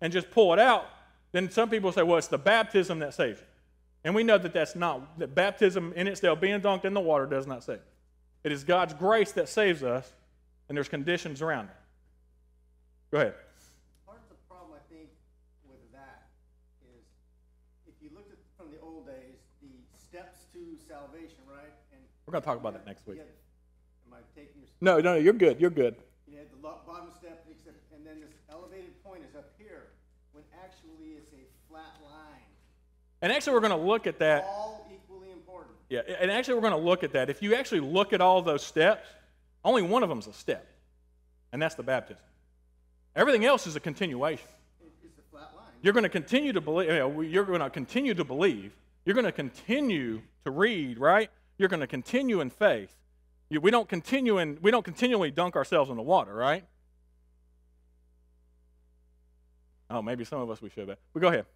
and 0.00 0.10
just 0.10 0.30
pull 0.30 0.54
it 0.54 0.58
out, 0.58 0.86
then 1.34 1.50
some 1.50 1.68
people 1.68 1.90
say, 1.90 2.02
well, 2.04 2.16
it's 2.16 2.28
the 2.28 2.38
baptism 2.38 3.00
that 3.00 3.12
saves 3.12 3.40
you. 3.40 3.46
And 4.04 4.14
we 4.14 4.22
know 4.22 4.38
that 4.38 4.52
that's 4.52 4.76
not, 4.76 5.18
that 5.18 5.34
baptism 5.34 5.92
in 5.96 6.06
itself, 6.06 6.40
being 6.40 6.60
dunked 6.60 6.84
in 6.84 6.94
the 6.94 7.00
water, 7.00 7.26
does 7.26 7.46
not 7.46 7.64
save. 7.64 7.80
It 8.44 8.52
is 8.52 8.62
God's 8.62 8.94
grace 8.94 9.32
that 9.32 9.48
saves 9.48 9.82
us, 9.82 10.12
and 10.68 10.76
there's 10.76 10.88
conditions 10.88 11.42
around 11.42 11.64
it. 11.66 11.76
Go 13.10 13.18
ahead. 13.18 13.34
Part 14.06 14.18
of 14.22 14.28
the 14.28 14.36
problem, 14.48 14.78
I 14.78 14.94
think, 14.94 15.08
with 15.68 15.80
that 15.92 16.28
is 16.86 17.02
if 17.88 17.94
you 18.00 18.14
looked 18.14 18.30
at 18.30 18.38
from 18.56 18.70
the 18.70 18.78
old 18.80 19.06
days, 19.06 19.40
the 19.60 19.72
steps 19.98 20.44
to 20.52 20.60
salvation, 20.86 21.42
right? 21.50 21.72
And 21.90 22.00
We're 22.26 22.32
going 22.32 22.42
to 22.42 22.46
talk 22.46 22.60
about 22.60 22.74
that 22.74 22.86
next 22.86 23.06
week. 23.08 23.18
had- 23.18 23.26
Am 24.06 24.14
I 24.14 24.20
taking 24.38 24.60
your? 24.62 24.70
No, 24.80 25.00
no, 25.00 25.16
you're 25.16 25.32
good. 25.32 25.58
You're 25.60 25.70
good. 25.74 25.96
You 26.30 26.36
had 26.38 26.46
the 26.52 26.60
lo- 26.62 26.78
bottom 26.86 27.08
step, 27.18 27.42
except, 27.50 27.80
and 27.96 28.06
then 28.06 28.20
this 28.20 28.30
elevated 28.52 29.02
point 29.02 29.22
is 29.26 29.34
up 29.34 29.50
here, 29.58 29.90
when 30.32 30.44
actually 30.62 31.16
it's 31.16 31.32
a 31.32 31.42
flat 31.72 31.96
line. 32.04 32.52
And 33.24 33.32
actually, 33.32 33.54
we're 33.54 33.60
going 33.60 33.70
to 33.70 33.86
look 33.86 34.06
at 34.06 34.18
that. 34.18 34.44
All 34.44 34.86
equally 34.94 35.32
important. 35.32 35.72
Yeah, 35.88 36.02
and 36.20 36.30
actually, 36.30 36.56
we're 36.56 36.68
going 36.68 36.74
to 36.74 36.88
look 36.90 37.02
at 37.02 37.12
that. 37.12 37.30
If 37.30 37.40
you 37.40 37.54
actually 37.54 37.80
look 37.80 38.12
at 38.12 38.20
all 38.20 38.42
those 38.42 38.62
steps, 38.62 39.08
only 39.64 39.80
one 39.80 40.02
of 40.02 40.10
them 40.10 40.18
is 40.18 40.26
a 40.26 40.32
step, 40.34 40.66
and 41.50 41.62
that's 41.62 41.74
the 41.74 41.82
baptism. 41.82 42.22
Everything 43.16 43.46
else 43.46 43.66
is 43.66 43.76
a 43.76 43.80
continuation. 43.80 44.46
It's 45.02 45.18
a 45.18 45.22
flat 45.30 45.50
line. 45.56 45.72
You're 45.80 45.94
going 45.94 46.02
to 46.02 46.10
continue 46.10 46.52
to 46.52 46.60
believe. 46.60 46.90
You 46.90 46.98
know, 46.98 47.20
you're 47.22 47.46
going 47.46 47.60
to 47.60 47.70
continue 47.70 48.12
to 48.12 48.24
believe. 48.24 48.76
You're 49.06 49.14
going 49.14 49.24
to 49.24 49.32
continue 49.32 50.20
to 50.44 50.50
read, 50.50 50.98
right? 50.98 51.30
You're 51.56 51.70
going 51.70 51.80
to 51.80 51.86
continue 51.86 52.42
in 52.42 52.50
faith. 52.50 52.94
You, 53.48 53.58
we 53.58 53.70
don't 53.70 53.88
continue 53.88 54.36
in. 54.36 54.58
We 54.60 54.70
don't 54.70 54.84
continually 54.84 55.30
dunk 55.30 55.56
ourselves 55.56 55.88
in 55.88 55.96
the 55.96 56.02
water, 56.02 56.34
right? 56.34 56.64
Oh, 59.88 60.02
maybe 60.02 60.24
some 60.24 60.40
of 60.42 60.50
us 60.50 60.60
we 60.60 60.68
should, 60.68 60.88
but 60.88 60.98
we 61.14 61.22
go 61.22 61.28
ahead. 61.28 61.46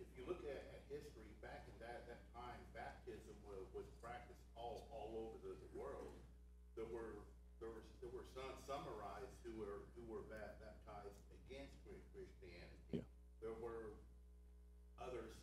If 0.00 0.08
you 0.16 0.24
look 0.26 0.40
at, 0.48 0.58
at 0.74 0.82
history, 0.88 1.28
back 1.44 1.68
in 1.68 1.76
that, 1.84 2.08
that 2.08 2.24
time, 2.34 2.58
baptism 2.74 3.36
was, 3.46 3.62
was 3.76 3.84
practiced 4.02 4.40
all, 4.56 4.88
all 4.90 5.12
over 5.14 5.36
the, 5.44 5.52
the 5.54 5.70
world. 5.76 6.16
There 6.74 6.88
were, 6.88 7.20
there 7.60 7.68
were, 7.68 7.84
there 8.00 8.10
were 8.10 8.26
some 8.34 8.50
summarized 8.66 9.30
who 9.44 9.54
were, 9.60 9.86
who 9.94 10.02
were 10.08 10.24
ba- 10.26 10.56
baptized 10.58 11.14
against 11.46 11.76
Chri- 11.84 12.02
Christianity. 12.16 12.80
Yeah. 12.90 13.06
There 13.44 13.54
were 13.60 13.94
others, 14.98 15.36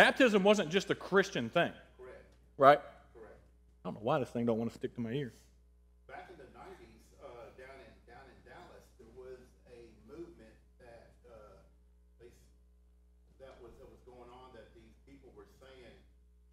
Baptism 0.00 0.42
wasn't 0.42 0.70
just 0.72 0.88
a 0.88 0.94
Christian 0.94 1.50
thing, 1.52 1.72
correct, 2.00 2.24
right? 2.56 2.80
correct. 3.12 3.36
I 3.84 3.92
don't 3.92 3.94
know 4.00 4.04
why 4.04 4.18
this 4.18 4.30
thing 4.32 4.46
don't 4.46 4.56
want 4.56 4.72
to 4.72 4.76
stick 4.80 4.94
to 4.96 5.00
my 5.04 5.12
ear. 5.12 5.32
Back 6.08 6.32
in 6.32 6.40
the 6.40 6.48
nineties, 6.56 7.04
uh, 7.20 7.52
down 7.60 7.76
in, 7.84 7.92
down 8.08 8.24
in 8.32 8.38
Dallas, 8.48 8.84
there 8.96 9.12
was 9.12 9.36
a 9.68 9.92
movement 10.08 10.56
that, 10.80 11.12
uh, 11.28 11.60
they, 12.16 12.32
that 13.44 13.60
was, 13.60 13.76
that 13.76 13.92
was 13.92 14.00
going 14.08 14.32
on, 14.32 14.56
that 14.56 14.72
these 14.72 14.96
people 15.04 15.28
were 15.36 15.48
saying 15.60 15.92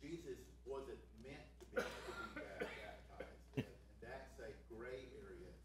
Jesus 0.04 0.36
wasn't 0.68 1.00
meant 1.24 1.48
to 1.64 1.66
be, 1.72 1.80
to 1.80 1.88
be 1.88 2.28
ba- 2.36 2.68
baptized. 2.68 3.64
And 3.64 3.68
that's 4.04 4.36
a 4.44 4.52
gray 4.76 5.08
area, 5.24 5.56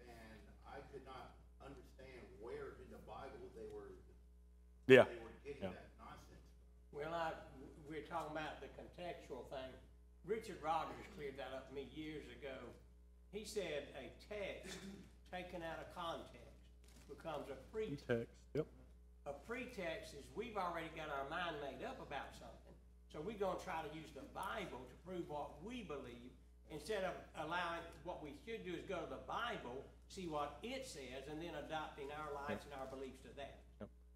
and 0.00 0.40
I 0.64 0.80
could 0.96 1.04
not 1.04 1.36
understand 1.60 2.24
where 2.40 2.80
in 2.80 2.88
the 2.88 3.04
Bible 3.04 3.52
they 3.52 3.68
were, 3.68 3.92
Yeah. 4.88 5.04
they 5.04 5.20
were 5.20 5.36
getting 5.44 5.68
Yeah. 5.68 5.76
that 5.76 5.92
nonsense. 6.00 6.40
Well, 6.92 7.12
I, 7.14 7.30
we're 7.86 7.97
talking 8.08 8.32
about 8.32 8.60
the 8.64 8.72
contextual 8.72 9.44
thing. 9.52 9.72
Richard 10.24 10.56
Rogers 10.64 11.04
cleared 11.16 11.36
that 11.36 11.52
up 11.52 11.68
to 11.68 11.74
me 11.76 11.88
years 11.92 12.24
ago. 12.32 12.56
He 13.32 13.44
said 13.44 13.92
a 13.96 14.08
text 14.24 14.80
taken 15.32 15.60
out 15.60 15.80
of 15.84 15.88
context 15.92 16.48
becomes 17.08 17.48
a 17.52 17.56
pretext. 17.72 18.08
Text. 18.08 18.32
Yep. 18.54 18.66
A 19.26 19.34
pretext 19.44 20.16
is 20.16 20.24
we've 20.36 20.56
already 20.56 20.88
got 20.96 21.12
our 21.12 21.28
mind 21.28 21.56
made 21.60 21.84
up 21.84 22.00
about 22.00 22.32
something, 22.32 22.76
so 23.12 23.20
we're 23.20 23.36
gonna 23.36 23.60
try 23.60 23.84
to 23.84 23.92
use 23.92 24.12
the 24.16 24.24
Bible 24.32 24.80
to 24.88 24.94
prove 25.04 25.28
what 25.28 25.60
we 25.64 25.84
believe, 25.84 26.32
instead 26.70 27.04
of 27.04 27.12
allowing, 27.44 27.84
what 28.04 28.22
we 28.22 28.32
should 28.44 28.64
do 28.64 28.72
is 28.72 28.84
go 28.88 29.00
to 29.00 29.10
the 29.10 29.24
Bible, 29.28 29.84
see 30.08 30.28
what 30.28 30.56
it 30.62 30.86
says, 30.86 31.28
and 31.28 31.40
then 31.40 31.52
adopting 31.64 32.08
our 32.12 32.32
lives 32.32 32.64
and 32.64 32.72
our 32.80 32.88
beliefs 32.88 33.20
to 33.24 33.28
that. 33.36 33.60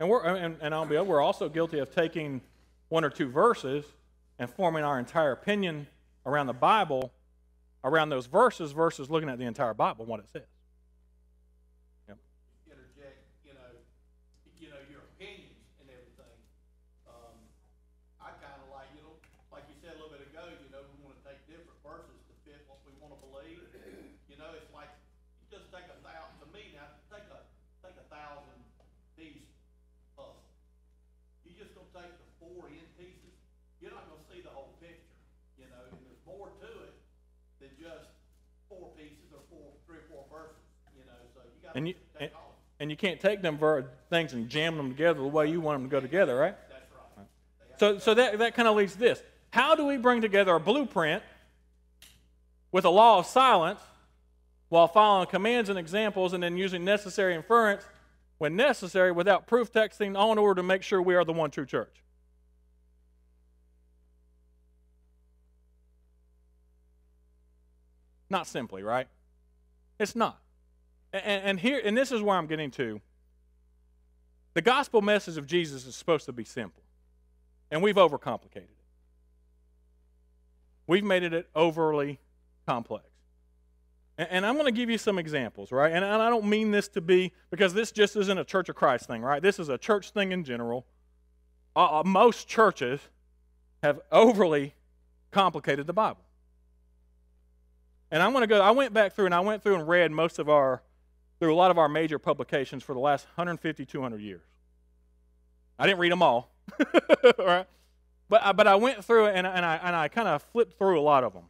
And 0.00 0.09
we're 0.09 0.24
and, 0.24 0.57
and 0.61 0.74
I'll 0.74 0.87
be 0.87 0.98
we're 0.98 1.20
also 1.20 1.48
guilty 1.48 1.78
of 1.78 1.94
taking 1.94 2.40
one 2.92 3.05
or 3.05 3.11
two 3.11 3.26
verses 3.26 3.87
and 4.38 4.50
forming 4.50 4.85
our 4.85 4.98
entire 4.98 5.33
opinion 5.33 5.87
around 6.26 6.46
the 6.46 6.52
Bible, 6.52 7.11
around 7.83 8.11
those 8.11 8.26
verses, 8.26 8.72
versus 8.72 9.09
looking 9.09 9.31
at 9.31 9.38
the 9.38 9.46
entire 9.46 9.72
Bible 9.72 10.05
what 10.05 10.20
it 10.20 10.26
says. 10.31 10.42
And 41.74 41.88
you 41.88 41.94
and, 42.20 42.30
and 42.80 42.90
you 42.90 42.96
can't 42.96 43.20
take 43.20 43.42
them 43.42 43.58
ver- 43.58 43.88
things 44.11 44.32
and 44.32 44.48
jam 44.48 44.76
them 44.76 44.90
together 44.90 45.20
the 45.20 45.26
way 45.26 45.48
you 45.48 45.61
want 45.61 45.80
them 45.80 45.88
to 45.88 45.96
go 45.96 46.00
together, 46.00 46.37
right? 46.37 46.56
Right. 47.16 47.26
So, 47.78 47.98
so 47.98 48.14
that, 48.14 48.38
that 48.38 48.54
kind 48.54 48.66
of 48.66 48.76
leads 48.76 48.94
to 48.94 48.98
this. 48.98 49.22
How 49.50 49.74
do 49.74 49.87
we 49.87 49.96
bring 49.96 50.20
together 50.20 50.54
a 50.54 50.61
blueprint 50.61 51.22
with 52.72 52.85
a 52.85 52.90
law 52.90 53.18
of 53.18 53.26
silence 53.26 53.80
while 54.68 54.88
following 54.88 55.26
commands 55.28 55.68
and 55.68 55.78
examples 55.78 56.32
and 56.32 56.42
then 56.42 56.56
using 56.56 56.85
necessary 56.85 57.35
inference 57.35 57.85
when 58.38 58.56
necessary 58.56 59.12
without 59.12 59.46
proof 59.46 59.70
texting 59.70 60.16
all 60.16 60.32
in 60.32 60.38
order 60.38 60.61
to 60.61 60.66
make 60.66 60.82
sure 60.82 61.00
we 61.00 61.14
are 61.14 61.24
the 61.24 61.32
one 61.32 61.50
true 61.50 61.66
church? 61.66 62.02
Not 68.30 68.46
simply, 68.46 68.82
right? 68.82 69.06
It's 70.00 70.16
not. 70.16 70.40
And, 71.12 71.25
and 71.25 71.61
here, 71.61 71.81
and 71.85 71.96
this 71.96 72.12
is 72.12 72.22
where 72.22 72.37
I'm 72.37 72.46
getting 72.46 72.70
to. 72.72 73.01
The 74.55 74.62
gospel 74.62 75.01
message 75.01 75.37
of 75.37 75.46
Jesus 75.46 75.87
is 75.87 75.94
supposed 75.94 76.27
to 76.27 76.33
be 76.33 76.44
simple 76.44 76.83
and 77.72 77.83
we've 77.83 77.96
overcomplicated 77.96 78.57
it. 78.57 78.68
We've 80.87 81.03
made 81.03 81.22
it 81.22 81.48
overly 81.55 82.20
complex. 82.66 83.07
And, 84.18 84.44
I'm 84.44 84.55
going 84.55 84.66
to 84.66 84.72
give 84.72 84.90
you 84.90 84.98
some 84.98 85.18
examples, 85.18 85.72
right? 85.72 85.90
And, 85.90 86.05
I 86.05 86.29
don't 86.29 86.44
mean 86.44 86.70
this 86.70 86.87
to 86.88 87.01
be, 87.01 87.33
because 87.51 87.72
this 87.72 87.90
just 87.90 88.14
isn't 88.14 88.38
a 88.38 88.44
Church 88.44 88.68
of 88.68 88.77
Christ 88.77 89.07
thing, 89.07 89.22
right? 89.22 89.42
This 89.42 89.59
is 89.59 89.70
a 89.70 89.79
church 89.79 90.11
thing 90.11 90.33
in 90.33 90.44
general. 90.44 90.87
Uh, 91.75 92.03
most 92.05 92.46
churches 92.46 93.01
have 93.83 94.01
overly 94.12 94.75
complicated 95.31 95.87
the 95.87 95.94
Bible. 95.94 96.20
And 98.11 98.22
I'm 98.22 98.33
going 98.33 98.42
to 98.42 98.46
go, 98.46 98.61
I 98.61 98.72
went 98.72 98.92
back 98.92 99.14
through 99.14 99.25
and 99.25 99.35
I 99.35 99.40
went 99.40 99.62
through 99.62 99.77
and 99.77 99.88
read 99.88 100.12
most 100.12 100.38
of 100.38 100.51
our, 100.51 100.83
through 101.42 101.52
a 101.52 101.57
lot 101.57 101.72
of 101.72 101.78
our 101.78 101.88
major 101.88 102.20
publications 102.20 102.85
for 102.85 102.94
the 102.94 103.00
last 103.00 103.26
150, 103.35 103.85
200 103.85 104.20
years. 104.20 104.42
I 105.76 105.88
didn't 105.88 105.98
read 105.98 106.12
them 106.12 106.22
all, 106.22 106.52
all 106.78 107.35
right? 107.44 107.66
But, 108.28 108.44
I- 108.44 108.52
but 108.52 108.68
I 108.68 108.76
went 108.76 109.05
through 109.05 109.26
and, 109.26 109.44
and 109.44 109.66
I, 109.66 109.74
and 109.83 109.96
I 109.96 110.07
kind 110.07 110.28
of 110.28 110.40
flipped 110.40 110.78
through 110.78 111.00
a 111.00 111.02
lot 111.02 111.24
of 111.24 111.33
them. 111.33 111.42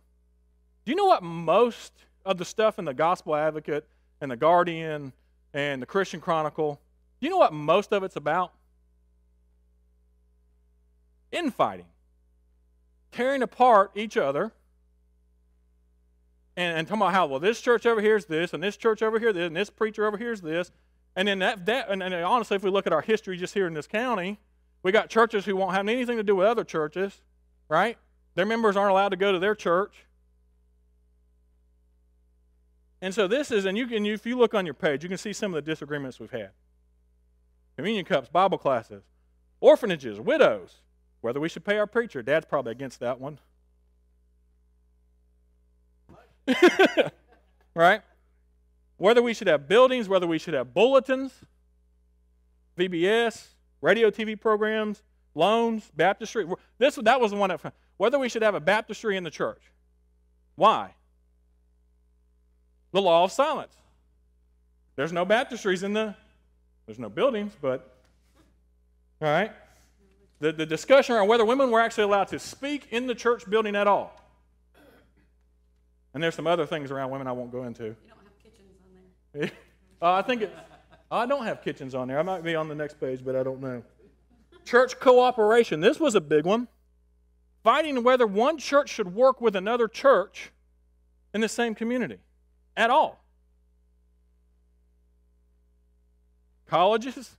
Do 0.87 0.93
you 0.93 0.97
know 0.97 1.05
what 1.05 1.23
most 1.23 1.93
of 2.25 2.39
the 2.39 2.45
stuff 2.47 2.79
in 2.79 2.87
the 2.87 2.95
Gospel 2.95 3.37
Advocate 3.37 3.87
and 4.23 4.31
the 4.31 4.37
Guardian 4.37 5.13
and 5.53 5.83
the 5.83 5.87
Christian 5.87 6.23
Chronicle, 6.23 6.81
do 7.21 7.27
you 7.27 7.31
know 7.31 7.37
what 7.37 7.53
most 7.53 7.93
of 7.93 8.03
it's 8.03 8.17
about? 8.17 8.55
Infighting, 11.33 11.85
tearing 13.11 13.43
apart 13.43 13.91
each 13.95 14.17
other, 14.17 14.53
and, 16.57 16.79
and 16.79 16.89
talking 16.89 17.03
about 17.03 17.13
how, 17.13 17.27
well, 17.27 17.41
this 17.41 17.61
church 17.61 17.87
over 17.87 18.01
here 18.01 18.17
is 18.17 18.27
this, 18.27 18.53
and 18.53 18.63
this 18.63 18.77
church 18.77 19.03
over 19.03 19.19
here 19.19 19.33
this, 19.33 19.47
and 19.47 19.57
this 19.57 19.71
preacher 19.71 20.07
over 20.07 20.17
here 20.17 20.33
is 20.33 20.41
this. 20.41 20.71
And 21.17 21.29
then 21.29 21.39
that, 21.41 21.67
that 21.67 21.91
and, 21.91 22.03
and 22.03 22.15
honestly, 22.15 22.57
if 22.57 22.63
we 22.63 22.71
look 22.71 22.87
at 22.87 22.93
our 22.93 23.03
history 23.03 23.37
just 23.37 23.55
here 23.55 23.67
in 23.67 23.75
this 23.75 23.87
county, 23.87 24.39
we 24.83 24.93
got 24.93 25.11
churches 25.11 25.45
who 25.45 25.57
won't 25.57 25.75
have 25.75 25.87
anything 25.89 26.17
to 26.17 26.23
do 26.23 26.37
with 26.37 26.47
other 26.47 26.65
churches, 26.65 27.21
right? 27.69 27.99
Their 28.35 28.47
members 28.47 28.77
aren't 28.77 28.91
allowed 28.91 29.11
to 29.11 29.17
go 29.17 29.33
to 29.33 29.39
their 29.39 29.55
church. 29.55 30.07
And 33.01 33.15
so 33.15 33.27
this 33.27 33.51
is, 33.51 33.65
and 33.65 33.77
you 33.77 33.87
can, 33.87 34.07
if 34.07 34.25
you 34.27 34.39
look 34.39 34.55
on 34.55 34.65
your 34.65 34.75
page, 34.75 35.03
you 35.03 35.09
can 35.09 35.19
see 35.19 35.33
some 35.33 35.53
of 35.53 35.65
the 35.65 35.71
disagreements 35.71 36.21
we've 36.21 36.31
had. 36.31 36.51
Communion 37.77 38.05
cups, 38.05 38.29
Bible 38.29 38.59
classes, 38.59 39.03
orphanages, 39.61 40.21
widows, 40.21 40.83
whether 41.21 41.41
we 41.41 41.49
should 41.49 41.65
pay 41.65 41.79
our 41.79 41.87
preacher. 41.87 42.23
Dad's 42.23 42.47
probably 42.47 42.73
against 42.73 43.01
that 43.01 43.21
one. 43.21 43.39
right? 47.75 48.03
Whether 48.97 49.23
we 49.23 49.35
should 49.35 49.49
have 49.49 49.69
buildings, 49.69 50.09
whether 50.09 50.27
we 50.27 50.39
should 50.39 50.55
have 50.55 50.75
bulletins, 50.75 51.33
VBS, 52.79 53.49
radio 53.81 54.11
TV 54.11 54.39
programs, 54.41 55.03
loans, 55.35 55.91
baptistry. 55.97 56.47
This 56.79 56.97
that 56.97 57.21
was 57.21 57.31
the 57.33 57.37
one 57.37 57.51
that 57.51 57.73
whether 57.97 58.19
we 58.19 58.29
should 58.29 58.43
have 58.43 58.55
a 58.55 58.61
baptistry 58.61 59.17
in 59.17 59.25
the 59.25 59.31
church. 59.31 59.63
Why? 60.57 60.95
The 62.93 63.01
law 63.01 63.25
of 63.25 63.33
silence. 63.33 63.75
There's 64.97 65.13
no 65.13 65.25
baptistries 65.25 65.83
in 65.83 65.93
the 65.93 66.15
there's 66.87 66.99
no 66.99 67.09
buildings, 67.09 67.53
but 67.61 67.97
all 69.21 69.29
right. 69.29 69.53
The, 70.41 70.53
the 70.53 70.67
discussion 70.67 71.15
around 71.15 71.29
whether 71.29 71.45
women 71.45 71.71
were 71.71 71.81
actually 71.81 72.05
allowed 72.05 72.29
to 72.29 72.39
speak 72.39 72.89
in 72.91 73.07
the 73.07 73.15
church 73.15 73.49
building 73.49 73.77
at 73.77 73.87
all. 73.87 74.13
And 76.15 76.23
there's 76.23 76.35
some 76.35 76.47
other 76.47 76.67
things 76.67 76.91
around 76.91 77.11
women 77.11 77.27
I 77.27 77.33
won't 77.33 77.51
go 77.51 77.65
into. 77.65 77.85
You 77.85 77.97
don't 78.09 78.19
have 78.19 78.43
kitchens 78.43 78.69
on 78.83 79.41
there. 79.41 79.51
Uh, 80.03 80.15
I 80.15 80.23
think 80.23 80.43
it, 80.43 80.53
I 81.13 81.27
don't 81.27 81.45
have 81.45 81.63
kitchens 81.63 81.95
on 81.95 82.09
there. 82.09 82.19
I 82.19 82.23
might 82.23 82.43
be 82.43 82.57
on 82.57 82.67
the 82.69 82.75
next 82.75 82.99
page, 82.99 83.25
but 83.25 83.37
I 83.37 83.45
don't 83.45 83.61
know. 83.61 83.85
Church 84.65 84.99
cooperation. 84.99 85.79
This 85.79 86.01
was 86.01 86.17
a 86.17 86.21
big 86.21 86.45
one. 86.45 86.67
Fighting 87.63 88.03
whether 88.03 88.27
one 88.27 88.59
church 88.59 88.89
should 88.89 89.15
work 89.15 89.41
with 89.41 89.55
another 89.55 89.87
church 89.87 90.51
in 91.33 91.41
the 91.41 91.49
same 91.49 91.77
community 91.77 92.19
at 92.77 92.91
all. 92.91 93.23
Colleges, 96.67 97.37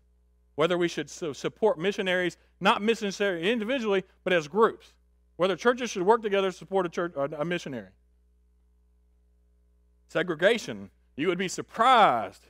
whether 0.55 0.77
we 0.77 0.87
should 0.87 1.09
su- 1.09 1.33
support 1.33 1.77
missionaries, 1.77 2.37
not 2.59 2.81
missionaries 2.81 3.45
individually, 3.45 4.03
but 4.23 4.31
as 4.31 4.47
groups. 4.47 4.93
Whether 5.35 5.55
churches 5.55 5.89
should 5.89 6.03
work 6.03 6.21
together 6.21 6.51
to 6.51 6.57
support 6.57 6.85
a, 6.85 6.89
church, 6.89 7.13
a 7.15 7.43
missionary. 7.43 7.89
Segregation. 10.13 10.91
You 11.15 11.27
would 11.29 11.39
be 11.39 11.47
surprised 11.47 12.45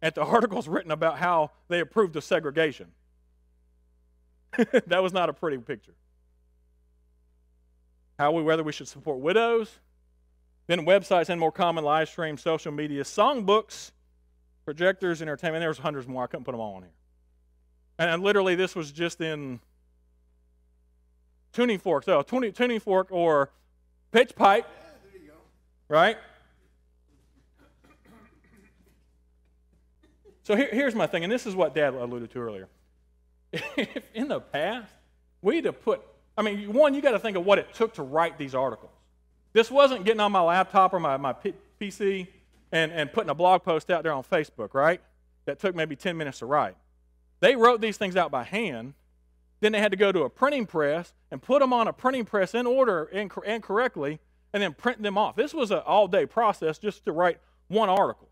at 0.00 0.14
the 0.14 0.22
articles 0.22 0.68
written 0.68 0.92
about 0.92 1.18
how 1.18 1.50
they 1.66 1.80
approved 1.80 2.14
of 2.14 2.22
segregation. 2.22 2.86
that 4.86 5.02
was 5.02 5.12
not 5.12 5.28
a 5.28 5.32
pretty 5.32 5.58
picture. 5.58 5.94
How 8.16 8.30
we 8.30 8.44
whether 8.44 8.62
we 8.62 8.70
should 8.70 8.86
support 8.86 9.18
widows, 9.18 9.80
then 10.68 10.86
websites 10.86 11.30
and 11.30 11.40
more 11.40 11.50
common 11.50 11.82
live 11.82 12.08
stream, 12.08 12.38
social 12.38 12.70
media, 12.70 13.02
songbooks, 13.02 13.90
projectors, 14.64 15.20
entertainment. 15.20 15.62
There's 15.62 15.78
hundreds 15.78 16.06
more. 16.06 16.22
I 16.22 16.26
couldn't 16.28 16.44
put 16.44 16.52
them 16.52 16.60
all 16.60 16.76
on 16.76 16.82
here. 16.82 16.92
And 17.98 18.22
literally, 18.22 18.54
this 18.54 18.76
was 18.76 18.92
just 18.92 19.20
in 19.20 19.58
tuning 21.52 21.80
forks. 21.80 22.06
Oh, 22.06 22.22
tuning, 22.22 22.52
tuning 22.52 22.78
fork 22.78 23.08
or 23.10 23.50
pitch 24.12 24.36
pipe. 24.36 24.68
Right? 25.90 26.16
So 30.44 30.54
here, 30.54 30.68
here's 30.70 30.94
my 30.94 31.08
thing, 31.08 31.24
and 31.24 31.32
this 31.32 31.46
is 31.46 31.56
what 31.56 31.74
Dad 31.74 31.94
alluded 31.94 32.30
to 32.30 32.38
earlier. 32.38 32.68
If 33.76 34.04
in 34.14 34.28
the 34.28 34.40
past, 34.40 34.92
we'd 35.42 35.64
have 35.64 35.82
put, 35.82 36.00
I 36.38 36.42
mean, 36.42 36.72
one, 36.72 36.94
you 36.94 37.02
got 37.02 37.10
to 37.10 37.18
think 37.18 37.36
of 37.36 37.44
what 37.44 37.58
it 37.58 37.74
took 37.74 37.94
to 37.94 38.04
write 38.04 38.38
these 38.38 38.54
articles. 38.54 38.92
This 39.52 39.68
wasn't 39.68 40.04
getting 40.04 40.20
on 40.20 40.30
my 40.30 40.40
laptop 40.40 40.94
or 40.94 41.00
my, 41.00 41.16
my 41.16 41.34
PC 41.80 42.28
and, 42.70 42.92
and 42.92 43.12
putting 43.12 43.30
a 43.30 43.34
blog 43.34 43.64
post 43.64 43.90
out 43.90 44.04
there 44.04 44.12
on 44.12 44.22
Facebook, 44.22 44.74
right? 44.74 45.00
That 45.46 45.58
took 45.58 45.74
maybe 45.74 45.96
10 45.96 46.16
minutes 46.16 46.38
to 46.38 46.46
write. 46.46 46.76
They 47.40 47.56
wrote 47.56 47.80
these 47.80 47.96
things 47.96 48.14
out 48.16 48.30
by 48.30 48.44
hand. 48.44 48.94
Then 49.58 49.72
they 49.72 49.80
had 49.80 49.90
to 49.90 49.96
go 49.96 50.12
to 50.12 50.22
a 50.22 50.30
printing 50.30 50.66
press 50.66 51.12
and 51.32 51.42
put 51.42 51.58
them 51.58 51.72
on 51.72 51.88
a 51.88 51.92
printing 51.92 52.26
press 52.26 52.54
in 52.54 52.64
order 52.64 53.06
and, 53.06 53.32
and 53.44 53.60
correctly 53.60 54.20
and 54.52 54.62
then 54.62 54.74
print 54.74 55.02
them 55.02 55.16
off. 55.16 55.36
This 55.36 55.54
was 55.54 55.70
an 55.70 55.78
all 55.78 56.08
day 56.08 56.26
process 56.26 56.78
just 56.78 57.04
to 57.04 57.12
write 57.12 57.38
one 57.68 57.88
article. 57.88 58.28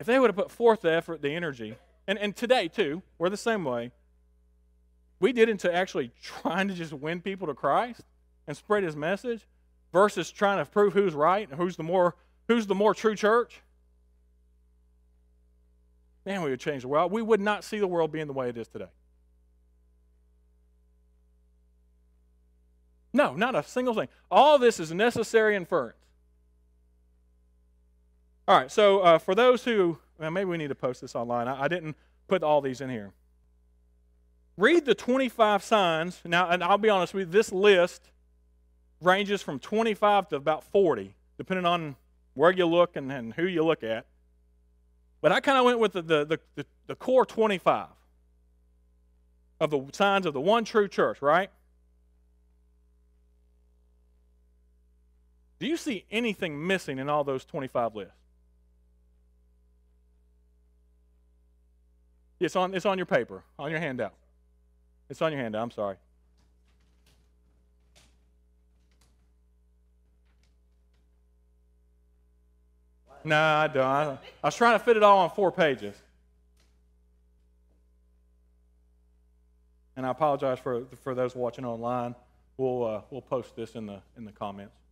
If 0.00 0.06
they 0.06 0.18
would 0.18 0.28
have 0.28 0.36
put 0.36 0.50
forth 0.50 0.80
the 0.82 0.92
effort, 0.92 1.22
the 1.22 1.34
energy, 1.34 1.76
and, 2.06 2.18
and 2.18 2.34
today 2.34 2.68
too, 2.68 3.02
we're 3.18 3.30
the 3.30 3.36
same 3.36 3.64
way, 3.64 3.92
we 5.20 5.32
did 5.32 5.48
into 5.48 5.72
actually 5.72 6.10
trying 6.22 6.68
to 6.68 6.74
just 6.74 6.92
win 6.92 7.20
people 7.20 7.46
to 7.46 7.54
Christ 7.54 8.02
and 8.46 8.56
spread 8.56 8.82
his 8.82 8.96
message 8.96 9.46
versus 9.92 10.30
trying 10.30 10.58
to 10.58 10.70
prove 10.70 10.92
who's 10.92 11.14
right 11.14 11.48
and 11.48 11.58
who's 11.58 11.76
the 11.76 11.82
more 11.82 12.16
who's 12.48 12.66
the 12.66 12.74
more 12.74 12.94
true 12.94 13.14
church. 13.14 13.60
Man, 16.26 16.42
we 16.42 16.50
would 16.50 16.60
change 16.60 16.82
the 16.82 16.88
world. 16.88 17.12
We 17.12 17.22
would 17.22 17.40
not 17.40 17.64
see 17.64 17.78
the 17.78 17.86
world 17.86 18.10
being 18.10 18.26
the 18.26 18.32
way 18.32 18.48
it 18.48 18.56
is 18.56 18.68
today. 18.68 18.88
No, 23.14 23.34
not 23.34 23.54
a 23.54 23.62
single 23.62 23.94
thing. 23.94 24.08
All 24.28 24.58
this 24.58 24.80
is 24.80 24.92
necessary 24.92 25.54
inference. 25.54 25.96
All 28.46 28.58
right, 28.58 28.70
so 28.70 29.00
uh, 29.00 29.18
for 29.18 29.34
those 29.34 29.64
who, 29.64 29.98
well, 30.18 30.32
maybe 30.32 30.46
we 30.46 30.58
need 30.58 30.68
to 30.68 30.74
post 30.74 31.00
this 31.00 31.14
online. 31.14 31.48
I, 31.48 31.62
I 31.62 31.68
didn't 31.68 31.96
put 32.26 32.42
all 32.42 32.60
these 32.60 32.80
in 32.80 32.90
here. 32.90 33.12
Read 34.56 34.84
the 34.84 34.94
25 34.94 35.62
signs. 35.62 36.20
Now, 36.24 36.50
and 36.50 36.62
I'll 36.62 36.76
be 36.76 36.90
honest 36.90 37.14
with 37.14 37.28
you, 37.28 37.32
this 37.32 37.52
list 37.52 38.10
ranges 39.00 39.42
from 39.42 39.60
25 39.60 40.28
to 40.30 40.36
about 40.36 40.64
40, 40.64 41.14
depending 41.38 41.66
on 41.66 41.96
where 42.34 42.50
you 42.50 42.66
look 42.66 42.96
and, 42.96 43.10
and 43.12 43.32
who 43.32 43.46
you 43.46 43.64
look 43.64 43.84
at. 43.84 44.06
But 45.20 45.32
I 45.32 45.40
kind 45.40 45.56
of 45.56 45.64
went 45.64 45.78
with 45.78 45.92
the, 45.92 46.02
the, 46.02 46.40
the, 46.56 46.66
the 46.88 46.94
core 46.96 47.24
25 47.24 47.86
of 49.60 49.70
the 49.70 49.86
signs 49.92 50.26
of 50.26 50.34
the 50.34 50.40
one 50.40 50.64
true 50.64 50.88
church, 50.88 51.22
right? 51.22 51.50
Do 55.64 55.70
you 55.70 55.78
see 55.78 56.04
anything 56.10 56.66
missing 56.66 56.98
in 56.98 57.08
all 57.08 57.24
those 57.24 57.42
25 57.46 57.94
lists? 57.94 58.12
It's 62.38 62.54
on, 62.54 62.74
it's 62.74 62.84
on 62.84 62.98
your 62.98 63.06
paper, 63.06 63.42
on 63.58 63.70
your 63.70 63.80
handout. 63.80 64.12
It's 65.08 65.22
on 65.22 65.32
your 65.32 65.40
handout, 65.40 65.62
I'm 65.62 65.70
sorry. 65.70 65.96
No, 73.24 73.34
I 73.34 73.66
don't. 73.66 73.86
I, 73.86 74.18
I 74.42 74.46
was 74.48 74.56
trying 74.56 74.78
to 74.78 74.84
fit 74.84 74.98
it 74.98 75.02
all 75.02 75.20
on 75.20 75.30
four 75.30 75.50
pages. 75.50 75.94
And 79.96 80.04
I 80.04 80.10
apologize 80.10 80.58
for, 80.58 80.84
for 81.02 81.14
those 81.14 81.34
watching 81.34 81.64
online. 81.64 82.14
We'll, 82.58 82.84
uh, 82.84 83.00
we'll 83.08 83.22
post 83.22 83.56
this 83.56 83.76
in 83.76 83.86
the, 83.86 84.02
in 84.18 84.26
the 84.26 84.32
comments. 84.32 84.83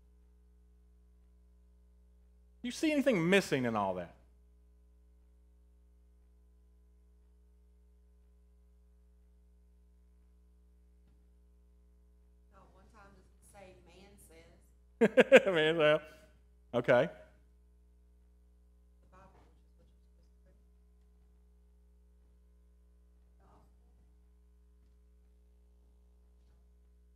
You 2.62 2.70
see 2.70 2.92
anything 2.92 3.28
missing 3.28 3.64
in 3.64 3.74
all 3.74 3.94
that? 3.94 4.14
Man 15.46 15.76
says, 15.76 16.00
okay. 16.72 17.08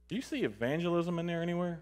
Do 0.08 0.14
you 0.14 0.22
see 0.22 0.42
evangelism 0.42 1.18
in 1.18 1.26
there 1.26 1.42
anywhere? 1.42 1.80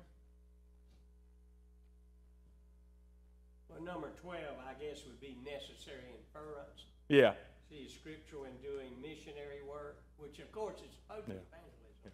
Number 3.84 4.08
twelve, 4.20 4.56
I 4.66 4.72
guess, 4.82 5.04
would 5.04 5.20
be 5.20 5.36
necessary 5.44 6.08
inference. 6.16 6.86
Yeah. 7.08 7.34
See, 7.68 7.86
scriptural 7.88 8.44
in 8.44 8.56
doing 8.62 8.88
missionary 9.02 9.60
work, 9.68 10.00
which 10.16 10.38
of 10.38 10.50
course 10.52 10.80
is 10.80 10.96
totally 11.06 11.36
Yeah. 11.36 11.42
evangelism. 11.52 12.12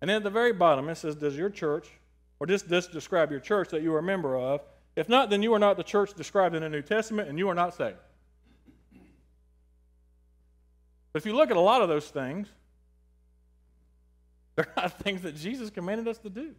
And 0.00 0.08
then 0.08 0.16
at 0.16 0.22
the 0.22 0.30
very 0.30 0.52
bottom, 0.52 0.88
it 0.88 0.94
says, 0.94 1.14
Does 1.14 1.36
your 1.36 1.50
church, 1.50 1.90
or 2.38 2.46
just 2.46 2.68
this 2.68 2.86
describe 2.86 3.30
your 3.30 3.40
church 3.40 3.68
that 3.68 3.82
you 3.82 3.94
are 3.94 3.98
a 3.98 4.02
member 4.02 4.36
of? 4.36 4.62
If 4.96 5.08
not, 5.08 5.28
then 5.28 5.42
you 5.42 5.52
are 5.52 5.58
not 5.58 5.76
the 5.76 5.84
church 5.84 6.14
described 6.14 6.54
in 6.54 6.62
the 6.62 6.68
New 6.68 6.82
Testament 6.82 7.28
and 7.28 7.38
you 7.38 7.48
are 7.48 7.54
not 7.54 7.74
saved. 7.74 7.98
But 11.12 11.22
if 11.22 11.26
you 11.26 11.34
look 11.34 11.50
at 11.50 11.56
a 11.56 11.60
lot 11.60 11.82
of 11.82 11.88
those 11.88 12.08
things, 12.08 12.48
they're 14.56 14.72
not 14.76 14.98
things 14.98 15.22
that 15.22 15.36
Jesus 15.36 15.70
commanded 15.70 16.08
us 16.08 16.18
to 16.18 16.30
do. 16.30 16.54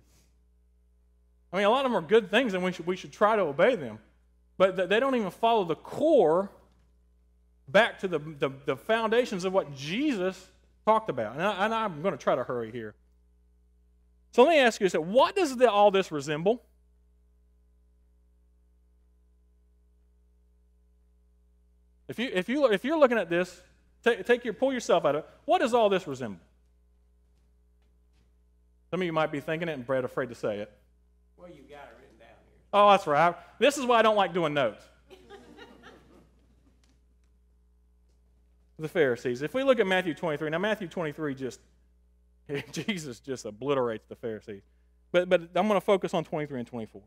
I 1.53 1.57
mean, 1.57 1.65
a 1.65 1.69
lot 1.69 1.85
of 1.85 1.91
them 1.91 2.03
are 2.03 2.07
good 2.07 2.31
things 2.31 2.53
and 2.53 2.63
we 2.63 2.71
should, 2.71 2.87
we 2.87 2.95
should 2.95 3.11
try 3.11 3.35
to 3.35 3.41
obey 3.41 3.75
them. 3.75 3.99
But 4.57 4.77
th- 4.77 4.89
they 4.89 4.99
don't 4.99 5.15
even 5.15 5.31
follow 5.31 5.65
the 5.65 5.75
core 5.75 6.49
back 7.67 7.99
to 7.99 8.07
the, 8.07 8.19
the, 8.19 8.51
the 8.65 8.75
foundations 8.75 9.43
of 9.43 9.53
what 9.53 9.75
Jesus 9.75 10.49
talked 10.85 11.09
about. 11.09 11.33
And, 11.33 11.43
I, 11.43 11.83
I'm 11.83 12.01
going 12.01 12.17
to 12.17 12.23
try 12.23 12.35
to 12.35 12.43
hurry 12.43 12.71
here. 12.71 12.95
So 14.31 14.43
let 14.43 14.51
me 14.51 14.59
ask 14.59 14.79
you 14.79 14.87
this 14.87 14.93
what 14.93 15.35
does 15.35 15.57
the, 15.57 15.69
all 15.69 15.91
this 15.91 16.11
resemble? 16.11 16.63
If, 22.07 22.19
you, 22.19 22.29
if, 22.33 22.49
you, 22.49 22.67
if 22.67 22.83
you're 22.83 22.99
looking 22.99 23.17
at 23.17 23.29
this, 23.29 23.61
take, 24.03 24.25
take 24.25 24.43
your, 24.43 24.53
pull 24.53 24.73
yourself 24.73 25.05
out 25.05 25.15
of 25.15 25.23
it. 25.23 25.29
What 25.45 25.59
does 25.59 25.73
all 25.73 25.87
this 25.89 26.07
resemble? 26.07 26.41
Some 28.91 29.01
of 29.01 29.05
you 29.05 29.13
might 29.13 29.31
be 29.31 29.39
thinking 29.39 29.69
it, 29.69 29.71
and 29.71 29.87
Brett 29.87 30.03
afraid 30.03 30.29
to 30.29 30.35
say 30.35 30.59
it. 30.59 30.71
Well, 31.37 31.47
you 31.47 31.61
got 31.61 31.85
it 31.85 31.95
written 31.97 32.19
down 32.19 32.27
here. 32.27 32.59
Oh, 32.73 32.91
that's 32.91 33.07
right. 33.07 33.33
This 33.57 33.77
is 33.77 33.85
why 33.85 33.99
I 33.99 34.01
don't 34.01 34.17
like 34.17 34.33
doing 34.33 34.53
notes. 34.53 34.83
the 38.77 38.89
Pharisees. 38.89 39.41
If 39.41 39.53
we 39.53 39.63
look 39.63 39.79
at 39.79 39.87
Matthew 39.87 40.13
23, 40.13 40.49
now 40.49 40.57
Matthew 40.57 40.89
23 40.89 41.35
just, 41.35 41.61
Jesus 42.73 43.21
just 43.21 43.45
obliterates 43.45 44.05
the 44.09 44.15
Pharisees. 44.15 44.63
But, 45.13 45.29
but 45.29 45.41
I'm 45.55 45.67
going 45.67 45.79
to 45.79 45.85
focus 45.85 46.13
on 46.13 46.25
23 46.25 46.59
and 46.59 46.67
24. 46.67 47.01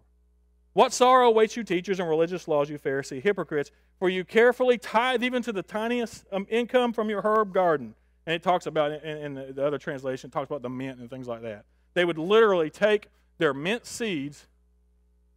What 0.72 0.92
sorrow 0.92 1.28
awaits 1.28 1.56
you, 1.56 1.64
teachers 1.64 2.00
and 2.00 2.08
religious 2.08 2.48
laws, 2.48 2.70
you 2.70 2.78
Pharisee 2.78 3.22
hypocrites, 3.22 3.70
for 3.98 4.08
you 4.08 4.24
carefully 4.24 4.78
tithe 4.78 5.22
even 5.22 5.42
to 5.42 5.52
the 5.52 5.62
tiniest 5.62 6.24
um, 6.32 6.46
income 6.50 6.94
from 6.94 7.10
your 7.10 7.20
herb 7.22 7.52
garden. 7.52 7.94
And 8.26 8.34
it 8.34 8.42
talks 8.42 8.66
about, 8.66 8.90
in, 8.90 9.18
in 9.18 9.34
the, 9.34 9.52
the 9.52 9.66
other 9.66 9.78
translation, 9.78 10.30
it 10.30 10.32
talks 10.32 10.48
about 10.48 10.62
the 10.62 10.70
mint 10.70 10.98
and 10.98 11.10
things 11.10 11.28
like 11.28 11.42
that. 11.42 11.66
They 11.94 12.04
would 12.04 12.18
literally 12.18 12.70
take 12.70 13.08
their 13.38 13.54
mint 13.54 13.86
seeds 13.86 14.46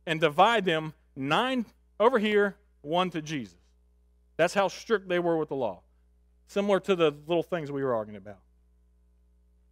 and 0.06 0.20
divide 0.20 0.65
them 0.65 0.93
nine 1.15 1.65
over 2.00 2.20
here, 2.20 2.56
one 2.82 3.10
to 3.12 3.22
Jesus. 3.22 3.58
That's 4.38 4.54
how 4.54 4.67
strict 4.67 5.10
they 5.10 5.20
were 5.20 5.38
with 5.38 5.50
the 5.50 5.56
law. 5.56 5.82
Similar 6.48 6.80
to 6.82 6.96
the 6.96 7.12
little 7.28 7.43
things 7.43 7.72
we 7.72 7.84
were 7.84 7.93
arguing 7.93 8.17
about. 8.17 8.39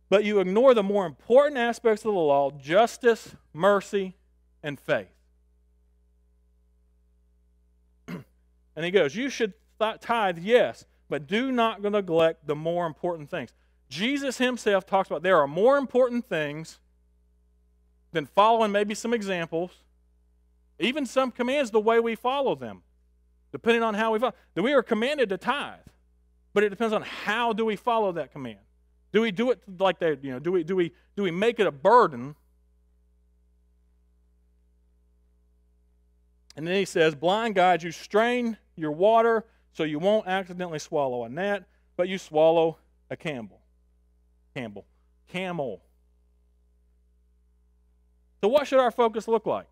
But 0.09 0.23
you 0.23 0.39
ignore 0.39 0.73
the 0.73 0.83
more 0.83 1.05
important 1.05 1.57
aspects 1.57 2.03
of 2.05 2.13
the 2.13 2.19
law 2.19 2.51
justice, 2.51 3.35
mercy, 3.53 4.15
and 4.61 4.79
faith. 4.79 5.07
and 8.07 8.85
he 8.85 8.91
goes, 8.91 9.15
You 9.15 9.29
should 9.29 9.53
tithe, 10.01 10.39
yes, 10.39 10.85
but 11.09 11.27
do 11.27 11.51
not 11.51 11.81
neglect 11.81 12.45
the 12.47 12.55
more 12.55 12.85
important 12.85 13.29
things. 13.29 13.53
Jesus 13.89 14.37
himself 14.37 14.85
talks 14.85 15.09
about 15.09 15.23
there 15.23 15.37
are 15.37 15.47
more 15.47 15.77
important 15.77 16.27
things 16.27 16.79
than 18.11 18.25
following 18.25 18.71
maybe 18.71 18.95
some 18.95 19.13
examples, 19.13 19.71
even 20.79 21.05
some 21.05 21.31
commands, 21.31 21.71
the 21.71 21.79
way 21.79 21.99
we 21.99 22.15
follow 22.15 22.55
them, 22.55 22.81
depending 23.51 23.83
on 23.83 23.93
how 23.93 24.11
we 24.11 24.19
follow. 24.19 24.33
That 24.55 24.63
we 24.63 24.73
are 24.73 24.83
commanded 24.83 25.29
to 25.29 25.37
tithe, 25.37 25.79
but 26.53 26.63
it 26.63 26.69
depends 26.69 26.93
on 26.93 27.03
how 27.03 27.53
do 27.53 27.65
we 27.65 27.75
follow 27.75 28.11
that 28.13 28.31
command. 28.31 28.59
Do 29.11 29.21
we 29.21 29.31
do 29.31 29.51
it 29.51 29.61
like 29.79 29.99
that? 29.99 30.23
You 30.23 30.33
know, 30.33 30.39
do 30.39 30.51
we 30.51 30.63
do 30.63 30.75
we 30.75 30.91
do 31.15 31.23
we 31.23 31.31
make 31.31 31.59
it 31.59 31.67
a 31.67 31.71
burden? 31.71 32.35
And 36.57 36.65
then 36.65 36.75
he 36.75 36.85
says, 36.85 37.15
"Blind 37.15 37.55
guides 37.55 37.83
you 37.83 37.91
strain 37.91 38.57
your 38.75 38.91
water 38.91 39.45
so 39.73 39.83
you 39.83 39.99
won't 39.99 40.27
accidentally 40.27 40.79
swallow 40.79 41.23
a 41.25 41.29
gnat, 41.29 41.65
but 41.97 42.07
you 42.07 42.17
swallow 42.17 42.77
a 43.09 43.17
Campbell, 43.17 43.61
Campbell, 44.55 44.85
camel." 45.27 45.81
So, 48.41 48.47
what 48.47 48.67
should 48.67 48.79
our 48.79 48.91
focus 48.91 49.27
look 49.27 49.45
like? 49.45 49.67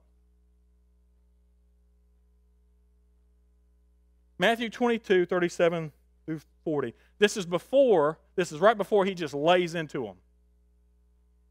Matthew 4.40 4.70
22, 4.70 5.26
37 5.26 5.92
through 6.26 6.42
40. 6.64 6.94
This 7.20 7.38
is 7.38 7.46
before, 7.46 8.18
this 8.36 8.52
is 8.52 8.60
right 8.60 8.76
before 8.76 9.06
he 9.06 9.14
just 9.14 9.34
lays 9.34 9.76
into 9.76 10.04
them. 10.04 10.16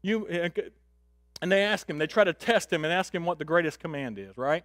You, 0.01 0.27
and 1.41 1.51
they 1.51 1.63
ask 1.63 1.89
him, 1.89 1.97
they 1.97 2.07
try 2.07 2.23
to 2.23 2.33
test 2.33 2.71
him 2.71 2.83
and 2.83 2.93
ask 2.93 3.13
him 3.13 3.25
what 3.25 3.39
the 3.39 3.45
greatest 3.45 3.79
command 3.79 4.19
is, 4.19 4.37
right? 4.37 4.63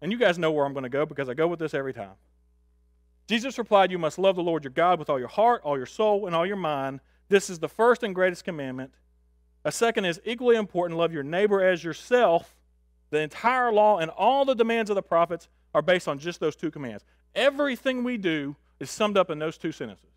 And 0.00 0.12
you 0.12 0.18
guys 0.18 0.38
know 0.38 0.52
where 0.52 0.64
I'm 0.64 0.72
going 0.72 0.84
to 0.84 0.88
go 0.88 1.06
because 1.06 1.28
I 1.28 1.34
go 1.34 1.48
with 1.48 1.58
this 1.58 1.74
every 1.74 1.92
time. 1.92 2.14
Jesus 3.26 3.58
replied, 3.58 3.90
You 3.90 3.98
must 3.98 4.18
love 4.18 4.36
the 4.36 4.42
Lord 4.42 4.62
your 4.62 4.72
God 4.72 4.98
with 4.98 5.10
all 5.10 5.18
your 5.18 5.28
heart, 5.28 5.62
all 5.64 5.76
your 5.76 5.86
soul, 5.86 6.26
and 6.26 6.36
all 6.36 6.46
your 6.46 6.56
mind. 6.56 7.00
This 7.28 7.50
is 7.50 7.58
the 7.58 7.68
first 7.68 8.02
and 8.02 8.14
greatest 8.14 8.44
commandment. 8.44 8.92
A 9.64 9.72
second 9.72 10.04
is 10.04 10.20
equally 10.24 10.56
important 10.56 10.98
love 10.98 11.12
your 11.12 11.22
neighbor 11.22 11.62
as 11.62 11.82
yourself. 11.82 12.54
The 13.10 13.20
entire 13.20 13.72
law 13.72 13.98
and 13.98 14.10
all 14.10 14.44
the 14.44 14.54
demands 14.54 14.90
of 14.90 14.96
the 14.96 15.02
prophets 15.02 15.48
are 15.74 15.82
based 15.82 16.08
on 16.08 16.18
just 16.18 16.40
those 16.40 16.56
two 16.56 16.70
commands. 16.70 17.04
Everything 17.34 18.04
we 18.04 18.16
do 18.16 18.56
is 18.78 18.90
summed 18.90 19.16
up 19.16 19.30
in 19.30 19.38
those 19.38 19.58
two 19.58 19.72
sentences. 19.72 20.10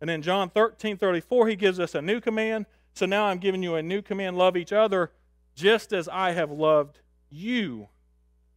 And 0.00 0.10
in 0.10 0.22
John 0.22 0.50
13 0.50 0.96
34, 0.96 1.48
he 1.48 1.56
gives 1.56 1.80
us 1.80 1.94
a 1.94 2.02
new 2.02 2.20
command. 2.20 2.66
So 2.94 3.06
now 3.06 3.26
I'm 3.26 3.38
giving 3.38 3.62
you 3.62 3.74
a 3.74 3.82
new 3.82 4.02
command 4.02 4.36
love 4.36 4.56
each 4.56 4.72
other 4.72 5.12
just 5.54 5.92
as 5.92 6.08
I 6.08 6.32
have 6.32 6.50
loved 6.50 7.00
you. 7.30 7.88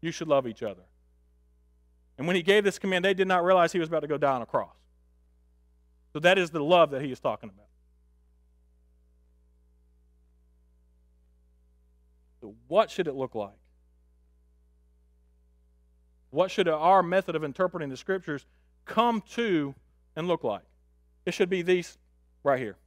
You 0.01 0.11
should 0.11 0.27
love 0.27 0.47
each 0.47 0.63
other. 0.63 0.83
And 2.17 2.27
when 2.27 2.35
he 2.35 2.41
gave 2.41 2.63
this 2.63 2.77
command, 2.77 3.03
they 3.03 3.13
did 3.13 3.27
not 3.27 3.43
realize 3.43 3.71
he 3.71 3.79
was 3.79 3.87
about 3.87 4.01
to 4.01 4.07
go 4.07 4.17
die 4.17 4.33
on 4.33 4.41
a 4.41 4.45
cross. 4.45 4.75
So 6.13 6.19
that 6.19 6.37
is 6.37 6.49
the 6.49 6.63
love 6.63 6.91
that 6.91 7.01
he 7.01 7.11
is 7.11 7.19
talking 7.19 7.49
about. 7.49 7.65
So, 12.41 12.55
what 12.67 12.89
should 12.89 13.07
it 13.07 13.15
look 13.15 13.35
like? 13.35 13.53
What 16.31 16.49
should 16.49 16.67
our 16.67 17.03
method 17.03 17.35
of 17.35 17.43
interpreting 17.43 17.89
the 17.89 17.97
scriptures 17.97 18.45
come 18.85 19.21
to 19.33 19.75
and 20.15 20.27
look 20.27 20.43
like? 20.43 20.63
It 21.25 21.33
should 21.33 21.49
be 21.49 21.61
these 21.61 21.97
right 22.43 22.59
here 22.59 22.77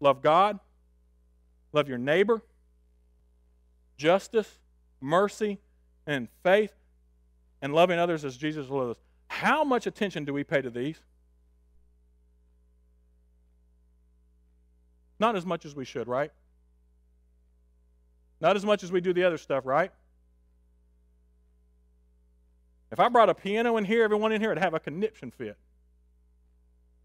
love 0.00 0.22
God, 0.22 0.58
love 1.72 1.88
your 1.88 1.98
neighbor, 1.98 2.42
justice, 3.96 4.58
mercy, 5.00 5.58
and 6.06 6.28
faith, 6.42 6.74
and 7.64 7.72
loving 7.72 7.98
others 7.98 8.26
as 8.26 8.36
Jesus 8.36 8.68
loved 8.68 8.90
us. 8.90 9.02
How 9.26 9.64
much 9.64 9.86
attention 9.86 10.26
do 10.26 10.34
we 10.34 10.44
pay 10.44 10.60
to 10.60 10.68
these? 10.68 11.00
Not 15.18 15.34
as 15.34 15.46
much 15.46 15.64
as 15.64 15.74
we 15.74 15.86
should, 15.86 16.06
right? 16.06 16.30
Not 18.38 18.54
as 18.54 18.66
much 18.66 18.84
as 18.84 18.92
we 18.92 19.00
do 19.00 19.14
the 19.14 19.24
other 19.24 19.38
stuff, 19.38 19.64
right? 19.64 19.90
If 22.92 23.00
I 23.00 23.08
brought 23.08 23.30
a 23.30 23.34
piano 23.34 23.78
in 23.78 23.86
here, 23.86 24.04
everyone 24.04 24.30
in 24.32 24.42
here 24.42 24.50
would 24.50 24.58
have 24.58 24.74
a 24.74 24.80
conniption 24.80 25.30
fit. 25.30 25.56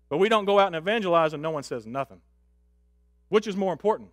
But 0.09 0.17
we 0.17 0.27
don't 0.27 0.43
go 0.43 0.59
out 0.59 0.67
and 0.67 0.75
evangelize 0.75 1.31
and 1.31 1.41
no 1.41 1.51
one 1.51 1.63
says 1.63 1.85
nothing. 1.87 2.19
Which 3.29 3.47
is 3.47 3.55
more 3.55 3.71
important? 3.71 4.09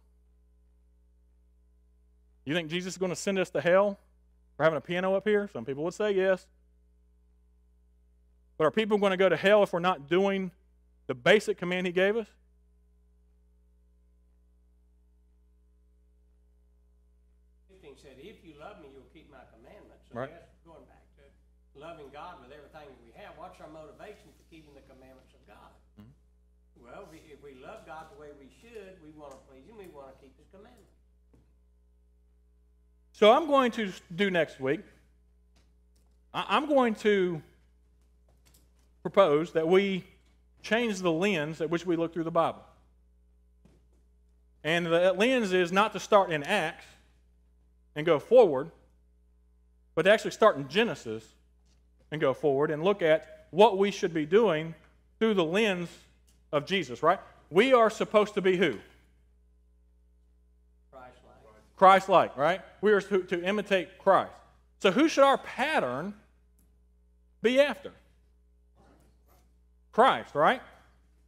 You 2.44 2.55
think 2.55 2.70
Jesus 2.70 2.94
is 2.94 2.99
going 2.99 3.11
to 3.11 3.16
send 3.16 3.40
us 3.40 3.51
to 3.51 3.61
hell 3.61 3.99
for 4.57 4.64
having 4.64 4.76
a 4.76 4.80
piano 4.80 5.14
up 5.14 5.26
here? 5.26 5.48
Some 5.52 5.64
people 5.64 5.84
would 5.84 5.94
say 5.94 6.12
yes. 6.12 6.46
But 8.59 8.64
are 8.64 8.70
people 8.70 8.96
going 8.98 9.11
to 9.11 9.16
go 9.16 9.28
to 9.28 9.36
hell 9.36 9.62
if 9.62 9.72
we're 9.72 9.80
not 9.80 10.09
doing 10.09 10.50
the 11.07 11.14
basic 11.14 11.59
command 11.59 11.86
he 11.86 11.92
gave 11.92 12.16
us? 12.16 12.26
Said, 17.96 18.20
if 18.20 18.44
you 18.44 18.52
love 18.61 18.76
me, 18.84 18.92
you'll 18.92 19.09
keep 19.16 19.32
my 19.32 19.40
commandments. 19.57 20.04
So 20.12 20.20
Right. 20.20 20.28
that's 20.30 20.52
going 20.68 20.84
back 20.84 21.00
to 21.16 21.24
loving 21.80 22.11
God 22.12 22.44
with 22.44 22.52
everything 22.52 22.92
that 22.92 23.00
we 23.02 23.11
have. 23.16 23.32
What's 23.38 23.59
our 23.61 23.68
motivation 23.72 24.32
for 24.36 24.44
keeping 24.52 24.74
the 24.76 24.84
commandments 24.84 25.32
of 25.32 25.40
God? 25.48 25.72
Mm-hmm. 25.98 26.84
Well, 26.84 27.09
we- 27.11 27.24
if 27.32 27.40
we 27.42 27.54
love 27.54 27.86
God 27.86 28.11
the 28.12 28.18
way 28.20 28.32
we 28.38 28.50
should, 28.61 29.00
we 29.02 29.11
want 29.12 29.32
to 29.32 29.38
please 29.48 29.64
Him, 29.66 29.76
we 29.78 29.88
want 29.88 30.12
to 30.12 30.16
keep 30.20 30.36
His 30.36 30.46
commandments. 30.52 30.92
So 33.17 33.33
I'm 33.33 33.47
going 33.47 33.73
to 33.73 33.91
do 34.14 34.31
next 34.31 34.61
week. 34.61 34.81
I'm 36.35 36.69
going 36.69 36.95
to 36.97 37.41
propose 39.01 39.53
that 39.53 39.67
we 39.67 40.05
change 40.62 40.99
the 40.99 41.11
lens 41.11 41.62
at 41.62 41.71
which 41.71 41.87
we 41.87 41.97
look 41.97 42.12
through 42.12 42.25
the 42.25 42.31
Bible. 42.31 42.62
And 44.62 44.85
the 44.85 45.14
lens 45.14 45.55
is 45.55 45.73
not 45.73 45.95
to 45.95 45.99
start 45.99 46.31
in 46.31 46.43
Acts 46.43 46.85
and 47.95 48.05
go 48.05 48.19
forward, 48.19 48.71
but 49.95 50.03
to 50.03 50.11
actually 50.11 50.33
start 50.33 50.59
in 50.59 50.69
Genesis 50.69 51.25
and 52.11 52.21
go 52.21 52.35
forward 52.35 52.71
and 52.71 52.85
look 52.85 53.01
at 53.01 53.47
what 53.51 53.79
we 53.79 53.91
should 53.91 54.12
be 54.12 54.27
doing 54.27 54.75
through 55.19 55.33
the 55.33 55.45
lens 55.45 55.89
of 56.53 56.67
Jesus, 56.67 57.03
right? 57.03 57.21
We 57.49 57.73
are 57.73 57.89
supposed 57.89 58.35
to 58.35 58.43
be 58.43 58.59
who? 58.59 58.77
Christ-like. 61.77 62.37
Right? 62.37 62.61
We 62.81 62.93
are 62.93 63.01
to, 63.01 63.22
to 63.22 63.43
imitate 63.43 63.99
Christ. 63.99 64.33
So, 64.81 64.91
who 64.91 65.09
should 65.09 65.24
our 65.24 65.39
pattern 65.39 66.14
be 67.43 67.61
after? 67.61 67.93
Christ, 69.93 70.35
right? 70.35 70.61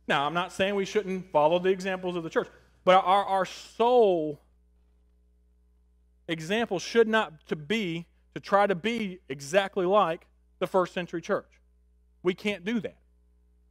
Now, 0.07 0.27
I'm 0.27 0.35
not 0.35 0.53
saying 0.53 0.75
we 0.75 0.85
shouldn't 0.85 1.31
follow 1.33 1.59
the 1.59 1.71
examples 1.71 2.17
of 2.17 2.23
the 2.23 2.31
church, 2.31 2.49
but 2.85 3.03
our, 3.05 3.25
our 3.25 3.45
sole 3.47 4.41
example 6.29 6.79
should 6.79 7.09
not 7.09 7.47
to 7.49 7.57
be 7.57 8.07
to 8.35 8.41
try 8.41 8.67
to 8.67 8.75
be 8.75 9.21
exactly 9.29 9.87
like 9.87 10.27
the 10.59 10.67
first 10.67 10.93
century 10.93 11.21
church. 11.21 11.49
We 12.23 12.35
can't 12.35 12.65
do 12.65 12.81
that. 12.81 12.99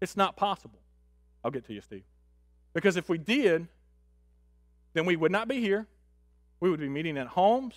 It's 0.01 0.17
not 0.17 0.35
possible. 0.35 0.79
I'll 1.43 1.51
get 1.51 1.65
to 1.67 1.73
you, 1.73 1.81
Steve. 1.81 2.03
Because 2.73 2.97
if 2.97 3.07
we 3.09 3.17
did, 3.17 3.67
then 4.93 5.05
we 5.05 5.15
would 5.15 5.31
not 5.31 5.47
be 5.47 5.59
here. 5.61 5.87
We 6.59 6.69
would 6.69 6.79
be 6.79 6.89
meeting 6.89 7.17
at 7.17 7.27
homes. 7.27 7.75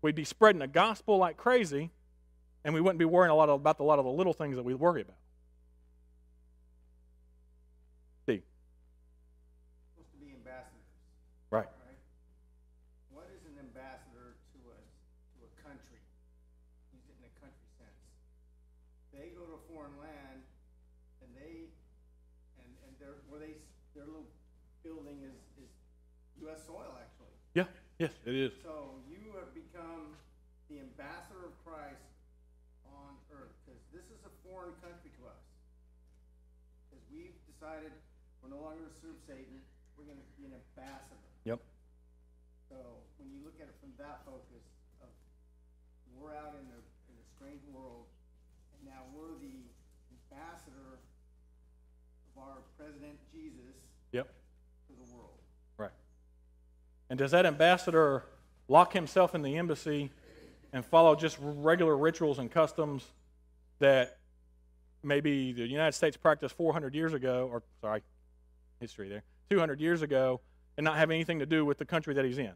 We'd 0.00 0.14
be 0.14 0.24
spreading 0.24 0.60
the 0.60 0.68
gospel 0.68 1.18
like 1.18 1.36
crazy, 1.36 1.90
and 2.64 2.72
we 2.72 2.80
wouldn't 2.80 2.98
be 2.98 3.04
worrying 3.04 3.30
a 3.30 3.34
lot 3.34 3.48
about 3.48 3.80
a 3.80 3.82
lot 3.82 3.98
of 3.98 4.04
the 4.04 4.10
little 4.10 4.32
things 4.32 4.56
that 4.56 4.62
we 4.62 4.74
worry 4.74 5.02
about. 5.02 5.16
Yes, 27.98 28.14
it 28.24 28.34
is. 28.34 28.52
So 28.62 28.94
you 29.10 29.34
have 29.34 29.50
become 29.50 30.14
the 30.70 30.78
ambassador 30.78 31.50
of 31.50 31.54
Christ 31.66 31.98
on 32.86 33.18
earth, 33.34 33.50
because 33.66 33.82
this 33.90 34.06
is 34.06 34.22
a 34.22 34.30
foreign 34.46 34.70
country 34.78 35.10
to 35.18 35.22
us. 35.26 35.42
Because 36.86 37.02
we've 37.10 37.34
decided 37.50 37.90
we're 38.38 38.54
no 38.54 38.62
longer 38.62 38.86
gonna 38.86 39.00
serve 39.02 39.18
Satan, 39.26 39.58
we're 39.98 40.06
gonna 40.06 40.22
be 40.38 40.46
an 40.46 40.54
ambassador. 40.54 41.26
Yep. 41.42 41.58
So 42.70 42.78
when 43.18 43.34
you 43.34 43.42
look 43.42 43.58
at 43.58 43.66
it 43.66 43.74
from 43.82 43.90
that 43.98 44.22
focus 44.22 44.62
of 45.02 45.10
we're 46.14 46.38
out 46.38 46.54
in 46.54 46.66
a, 46.70 46.80
in 47.10 47.14
a 47.18 47.26
strange 47.34 47.66
world, 47.74 48.06
and 48.78 48.86
now 48.86 49.02
we're 49.10 49.34
the 49.42 49.58
ambassador 50.14 51.02
of 52.30 52.34
our 52.38 52.62
President 52.78 53.18
Jesus 53.34 53.74
Yep. 54.14 54.30
to 54.86 54.92
the 54.94 55.06
world. 55.18 55.42
Right. 55.76 55.90
And 57.10 57.18
does 57.18 57.30
that 57.30 57.46
ambassador 57.46 58.24
lock 58.68 58.92
himself 58.92 59.34
in 59.34 59.42
the 59.42 59.56
embassy 59.56 60.10
and 60.72 60.84
follow 60.84 61.14
just 61.14 61.38
regular 61.40 61.96
rituals 61.96 62.38
and 62.38 62.50
customs 62.50 63.04
that 63.78 64.18
maybe 65.02 65.52
the 65.52 65.66
United 65.66 65.92
States 65.92 66.16
practiced 66.16 66.56
400 66.56 66.94
years 66.94 67.14
ago, 67.14 67.48
or 67.50 67.62
sorry, 67.80 68.02
history 68.80 69.08
there, 69.08 69.22
200 69.50 69.80
years 69.80 70.02
ago, 70.02 70.40
and 70.76 70.84
not 70.84 70.96
have 70.96 71.10
anything 71.10 71.38
to 71.38 71.46
do 71.46 71.64
with 71.64 71.78
the 71.78 71.84
country 71.84 72.14
that 72.14 72.24
he's 72.24 72.38
in? 72.38 72.52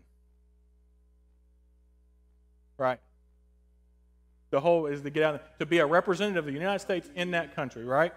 Right. 2.77 3.01
The 4.51 4.61
whole 4.61 4.87
is 4.87 5.01
to 5.03 5.11
get 5.11 5.23
out 5.23 5.59
to 5.61 5.67
be 5.67 5.79
a 5.79 5.87
representative 5.87 6.47
of 6.47 6.53
the 6.53 6.59
United 6.59 6.81
States 6.81 7.09
in 7.15 7.31
that 7.31 7.57
country, 7.57 7.85
right? 7.85 8.13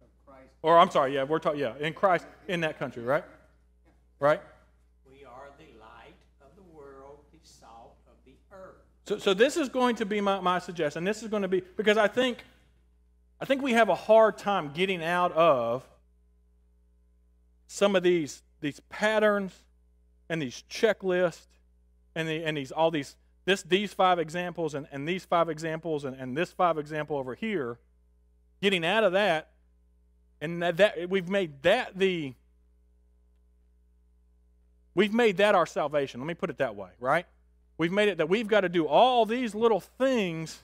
Of 0.00 0.08
Christ 0.26 0.48
Or 0.62 0.78
I'm 0.78 0.90
sorry, 0.90 1.14
yeah, 1.14 1.24
we're 1.24 1.40
talking, 1.40 1.60
yeah, 1.60 1.74
in 1.78 1.92
Christ 1.92 2.26
in 2.48 2.60
that 2.62 2.78
country, 2.78 3.02
right? 3.02 3.24
Right. 4.18 4.40
So, 9.06 9.18
so 9.18 9.34
this 9.34 9.56
is 9.56 9.68
going 9.68 9.96
to 9.96 10.06
be 10.06 10.20
my, 10.20 10.40
my 10.40 10.58
suggestion. 10.58 11.04
This 11.04 11.22
is 11.22 11.28
going 11.28 11.42
to 11.42 11.48
be 11.48 11.62
because 11.76 11.98
I 11.98 12.08
think, 12.08 12.38
I 13.40 13.44
think 13.44 13.62
we 13.62 13.72
have 13.72 13.88
a 13.88 13.94
hard 13.94 14.38
time 14.38 14.70
getting 14.72 15.04
out 15.04 15.32
of 15.32 15.84
some 17.66 17.96
of 17.96 18.02
these 18.02 18.42
these 18.60 18.80
patterns 18.88 19.52
and 20.28 20.40
these 20.40 20.64
checklists 20.70 21.46
and 22.14 22.26
the, 22.26 22.44
and 22.44 22.56
these 22.56 22.72
all 22.72 22.90
these 22.90 23.16
this 23.44 23.62
these 23.62 23.92
five 23.92 24.18
examples 24.18 24.74
and, 24.74 24.86
and 24.90 25.06
these 25.06 25.24
five 25.24 25.50
examples 25.50 26.04
and, 26.04 26.16
and 26.16 26.36
this 26.36 26.52
five 26.52 26.78
example 26.78 27.16
over 27.16 27.34
here. 27.34 27.78
Getting 28.62 28.86
out 28.86 29.04
of 29.04 29.12
that, 29.12 29.50
and 30.40 30.62
that, 30.62 30.78
that 30.78 31.10
we've 31.10 31.28
made 31.28 31.62
that 31.64 31.98
the 31.98 32.32
we've 34.94 35.12
made 35.12 35.36
that 35.36 35.54
our 35.54 35.66
salvation. 35.66 36.20
Let 36.20 36.26
me 36.26 36.34
put 36.34 36.48
it 36.48 36.58
that 36.58 36.74
way, 36.74 36.90
right? 36.98 37.26
We've 37.76 37.92
made 37.92 38.08
it 38.08 38.18
that 38.18 38.28
we've 38.28 38.46
got 38.46 38.60
to 38.60 38.68
do 38.68 38.86
all 38.86 39.26
these 39.26 39.54
little 39.54 39.80
things 39.80 40.60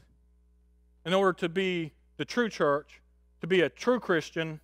in 1.04 1.12
order 1.12 1.32
to 1.40 1.48
be 1.48 1.92
the 2.16 2.24
true 2.24 2.48
church, 2.48 3.00
to 3.40 3.46
be 3.46 3.62
a 3.62 3.68
true 3.68 3.98
Christian, 3.98 4.61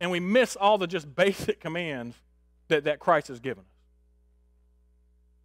and 0.00 0.10
we 0.10 0.18
miss 0.18 0.56
all 0.56 0.78
the 0.78 0.86
just 0.86 1.14
basic 1.14 1.60
commands 1.60 2.16
that, 2.68 2.84
that 2.84 2.98
Christ 2.98 3.28
has 3.28 3.38
given 3.38 3.62
us. 3.62 3.70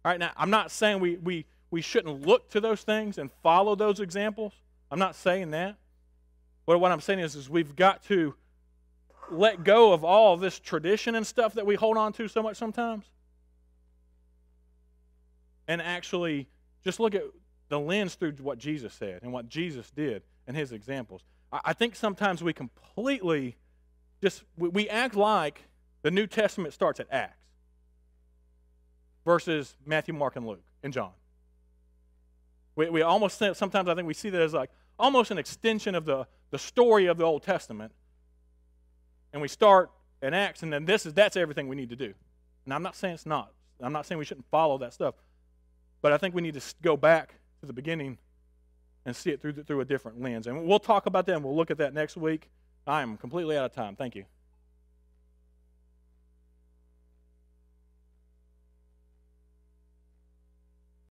All 0.04 0.12
right, 0.12 0.20
now, 0.20 0.30
I'm 0.36 0.50
not 0.50 0.70
saying 0.70 1.00
we, 1.00 1.16
we, 1.16 1.44
we 1.70 1.82
shouldn't 1.82 2.26
look 2.26 2.50
to 2.50 2.60
those 2.60 2.82
things 2.82 3.18
and 3.18 3.30
follow 3.42 3.74
those 3.74 4.00
examples. 4.00 4.52
I'm 4.90 4.98
not 4.98 5.14
saying 5.14 5.50
that. 5.50 5.76
But 6.64 6.78
what 6.78 6.90
I'm 6.90 7.00
saying 7.00 7.20
is, 7.20 7.36
is 7.36 7.50
we've 7.50 7.76
got 7.76 8.02
to 8.04 8.34
let 9.30 9.64
go 9.64 9.92
of 9.92 10.04
all 10.04 10.36
this 10.36 10.58
tradition 10.58 11.14
and 11.14 11.26
stuff 11.26 11.54
that 11.54 11.66
we 11.66 11.74
hold 11.74 11.96
on 11.96 12.12
to 12.14 12.28
so 12.28 12.42
much 12.42 12.56
sometimes 12.56 13.04
and 15.68 15.82
actually 15.82 16.48
just 16.84 17.00
look 17.00 17.14
at 17.14 17.22
the 17.68 17.78
lens 17.78 18.14
through 18.14 18.32
what 18.40 18.58
Jesus 18.58 18.94
said 18.94 19.20
and 19.22 19.32
what 19.32 19.48
Jesus 19.48 19.90
did 19.90 20.22
and 20.46 20.56
his 20.56 20.72
examples. 20.72 21.22
I, 21.52 21.72
think 21.72 21.96
sometimes 21.96 22.42
we 22.42 22.52
completely 22.52 23.56
just 24.22 24.44
we, 24.56 24.68
we 24.68 24.88
act 24.88 25.14
like 25.14 25.62
the 26.02 26.10
New 26.10 26.26
Testament 26.26 26.74
starts 26.74 27.00
at 27.00 27.06
Acts 27.10 27.46
versus 29.24 29.76
Matthew, 29.84 30.14
Mark, 30.14 30.36
and 30.36 30.46
Luke 30.46 30.62
and 30.82 30.92
John. 30.92 31.12
We, 32.74 32.90
we 32.90 33.02
almost 33.02 33.42
sometimes 33.54 33.88
I 33.88 33.94
think 33.94 34.06
we 34.06 34.14
see 34.14 34.30
that 34.30 34.40
as 34.40 34.54
like 34.54 34.70
almost 34.98 35.30
an 35.30 35.38
extension 35.38 35.94
of 35.94 36.04
the, 36.04 36.26
the 36.50 36.58
story 36.58 37.06
of 37.06 37.16
the 37.16 37.24
Old 37.24 37.42
Testament. 37.42 37.92
And 39.32 39.42
we 39.42 39.48
start 39.48 39.90
in 40.22 40.34
Acts, 40.34 40.62
and 40.62 40.72
then 40.72 40.84
this 40.84 41.04
is 41.06 41.14
that's 41.14 41.36
everything 41.36 41.68
we 41.68 41.76
need 41.76 41.90
to 41.90 41.96
do. 41.96 42.14
And 42.64 42.74
I'm 42.74 42.82
not 42.82 42.96
saying 42.96 43.14
it's 43.14 43.26
not. 43.26 43.52
I'm 43.80 43.92
not 43.92 44.06
saying 44.06 44.18
we 44.18 44.24
shouldn't 44.24 44.46
follow 44.50 44.78
that 44.78 44.94
stuff. 44.94 45.14
But 46.02 46.12
I 46.12 46.18
think 46.18 46.34
we 46.34 46.42
need 46.42 46.54
to 46.54 46.62
go 46.82 46.96
back 46.96 47.34
to 47.60 47.66
the 47.66 47.72
beginning 47.72 48.18
and 49.04 49.14
see 49.14 49.30
it 49.30 49.40
through, 49.40 49.52
through 49.62 49.80
a 49.80 49.84
different 49.84 50.20
lens. 50.20 50.46
And 50.46 50.66
we'll 50.66 50.78
talk 50.78 51.06
about 51.06 51.26
that 51.26 51.36
and 51.36 51.44
we'll 51.44 51.56
look 51.56 51.70
at 51.70 51.78
that 51.78 51.94
next 51.94 52.16
week. 52.16 52.50
I 52.86 53.02
am 53.02 53.16
completely 53.16 53.56
out 53.56 53.64
of 53.64 53.72
time. 53.72 53.96
Thank 53.96 54.14
you. 54.14 54.24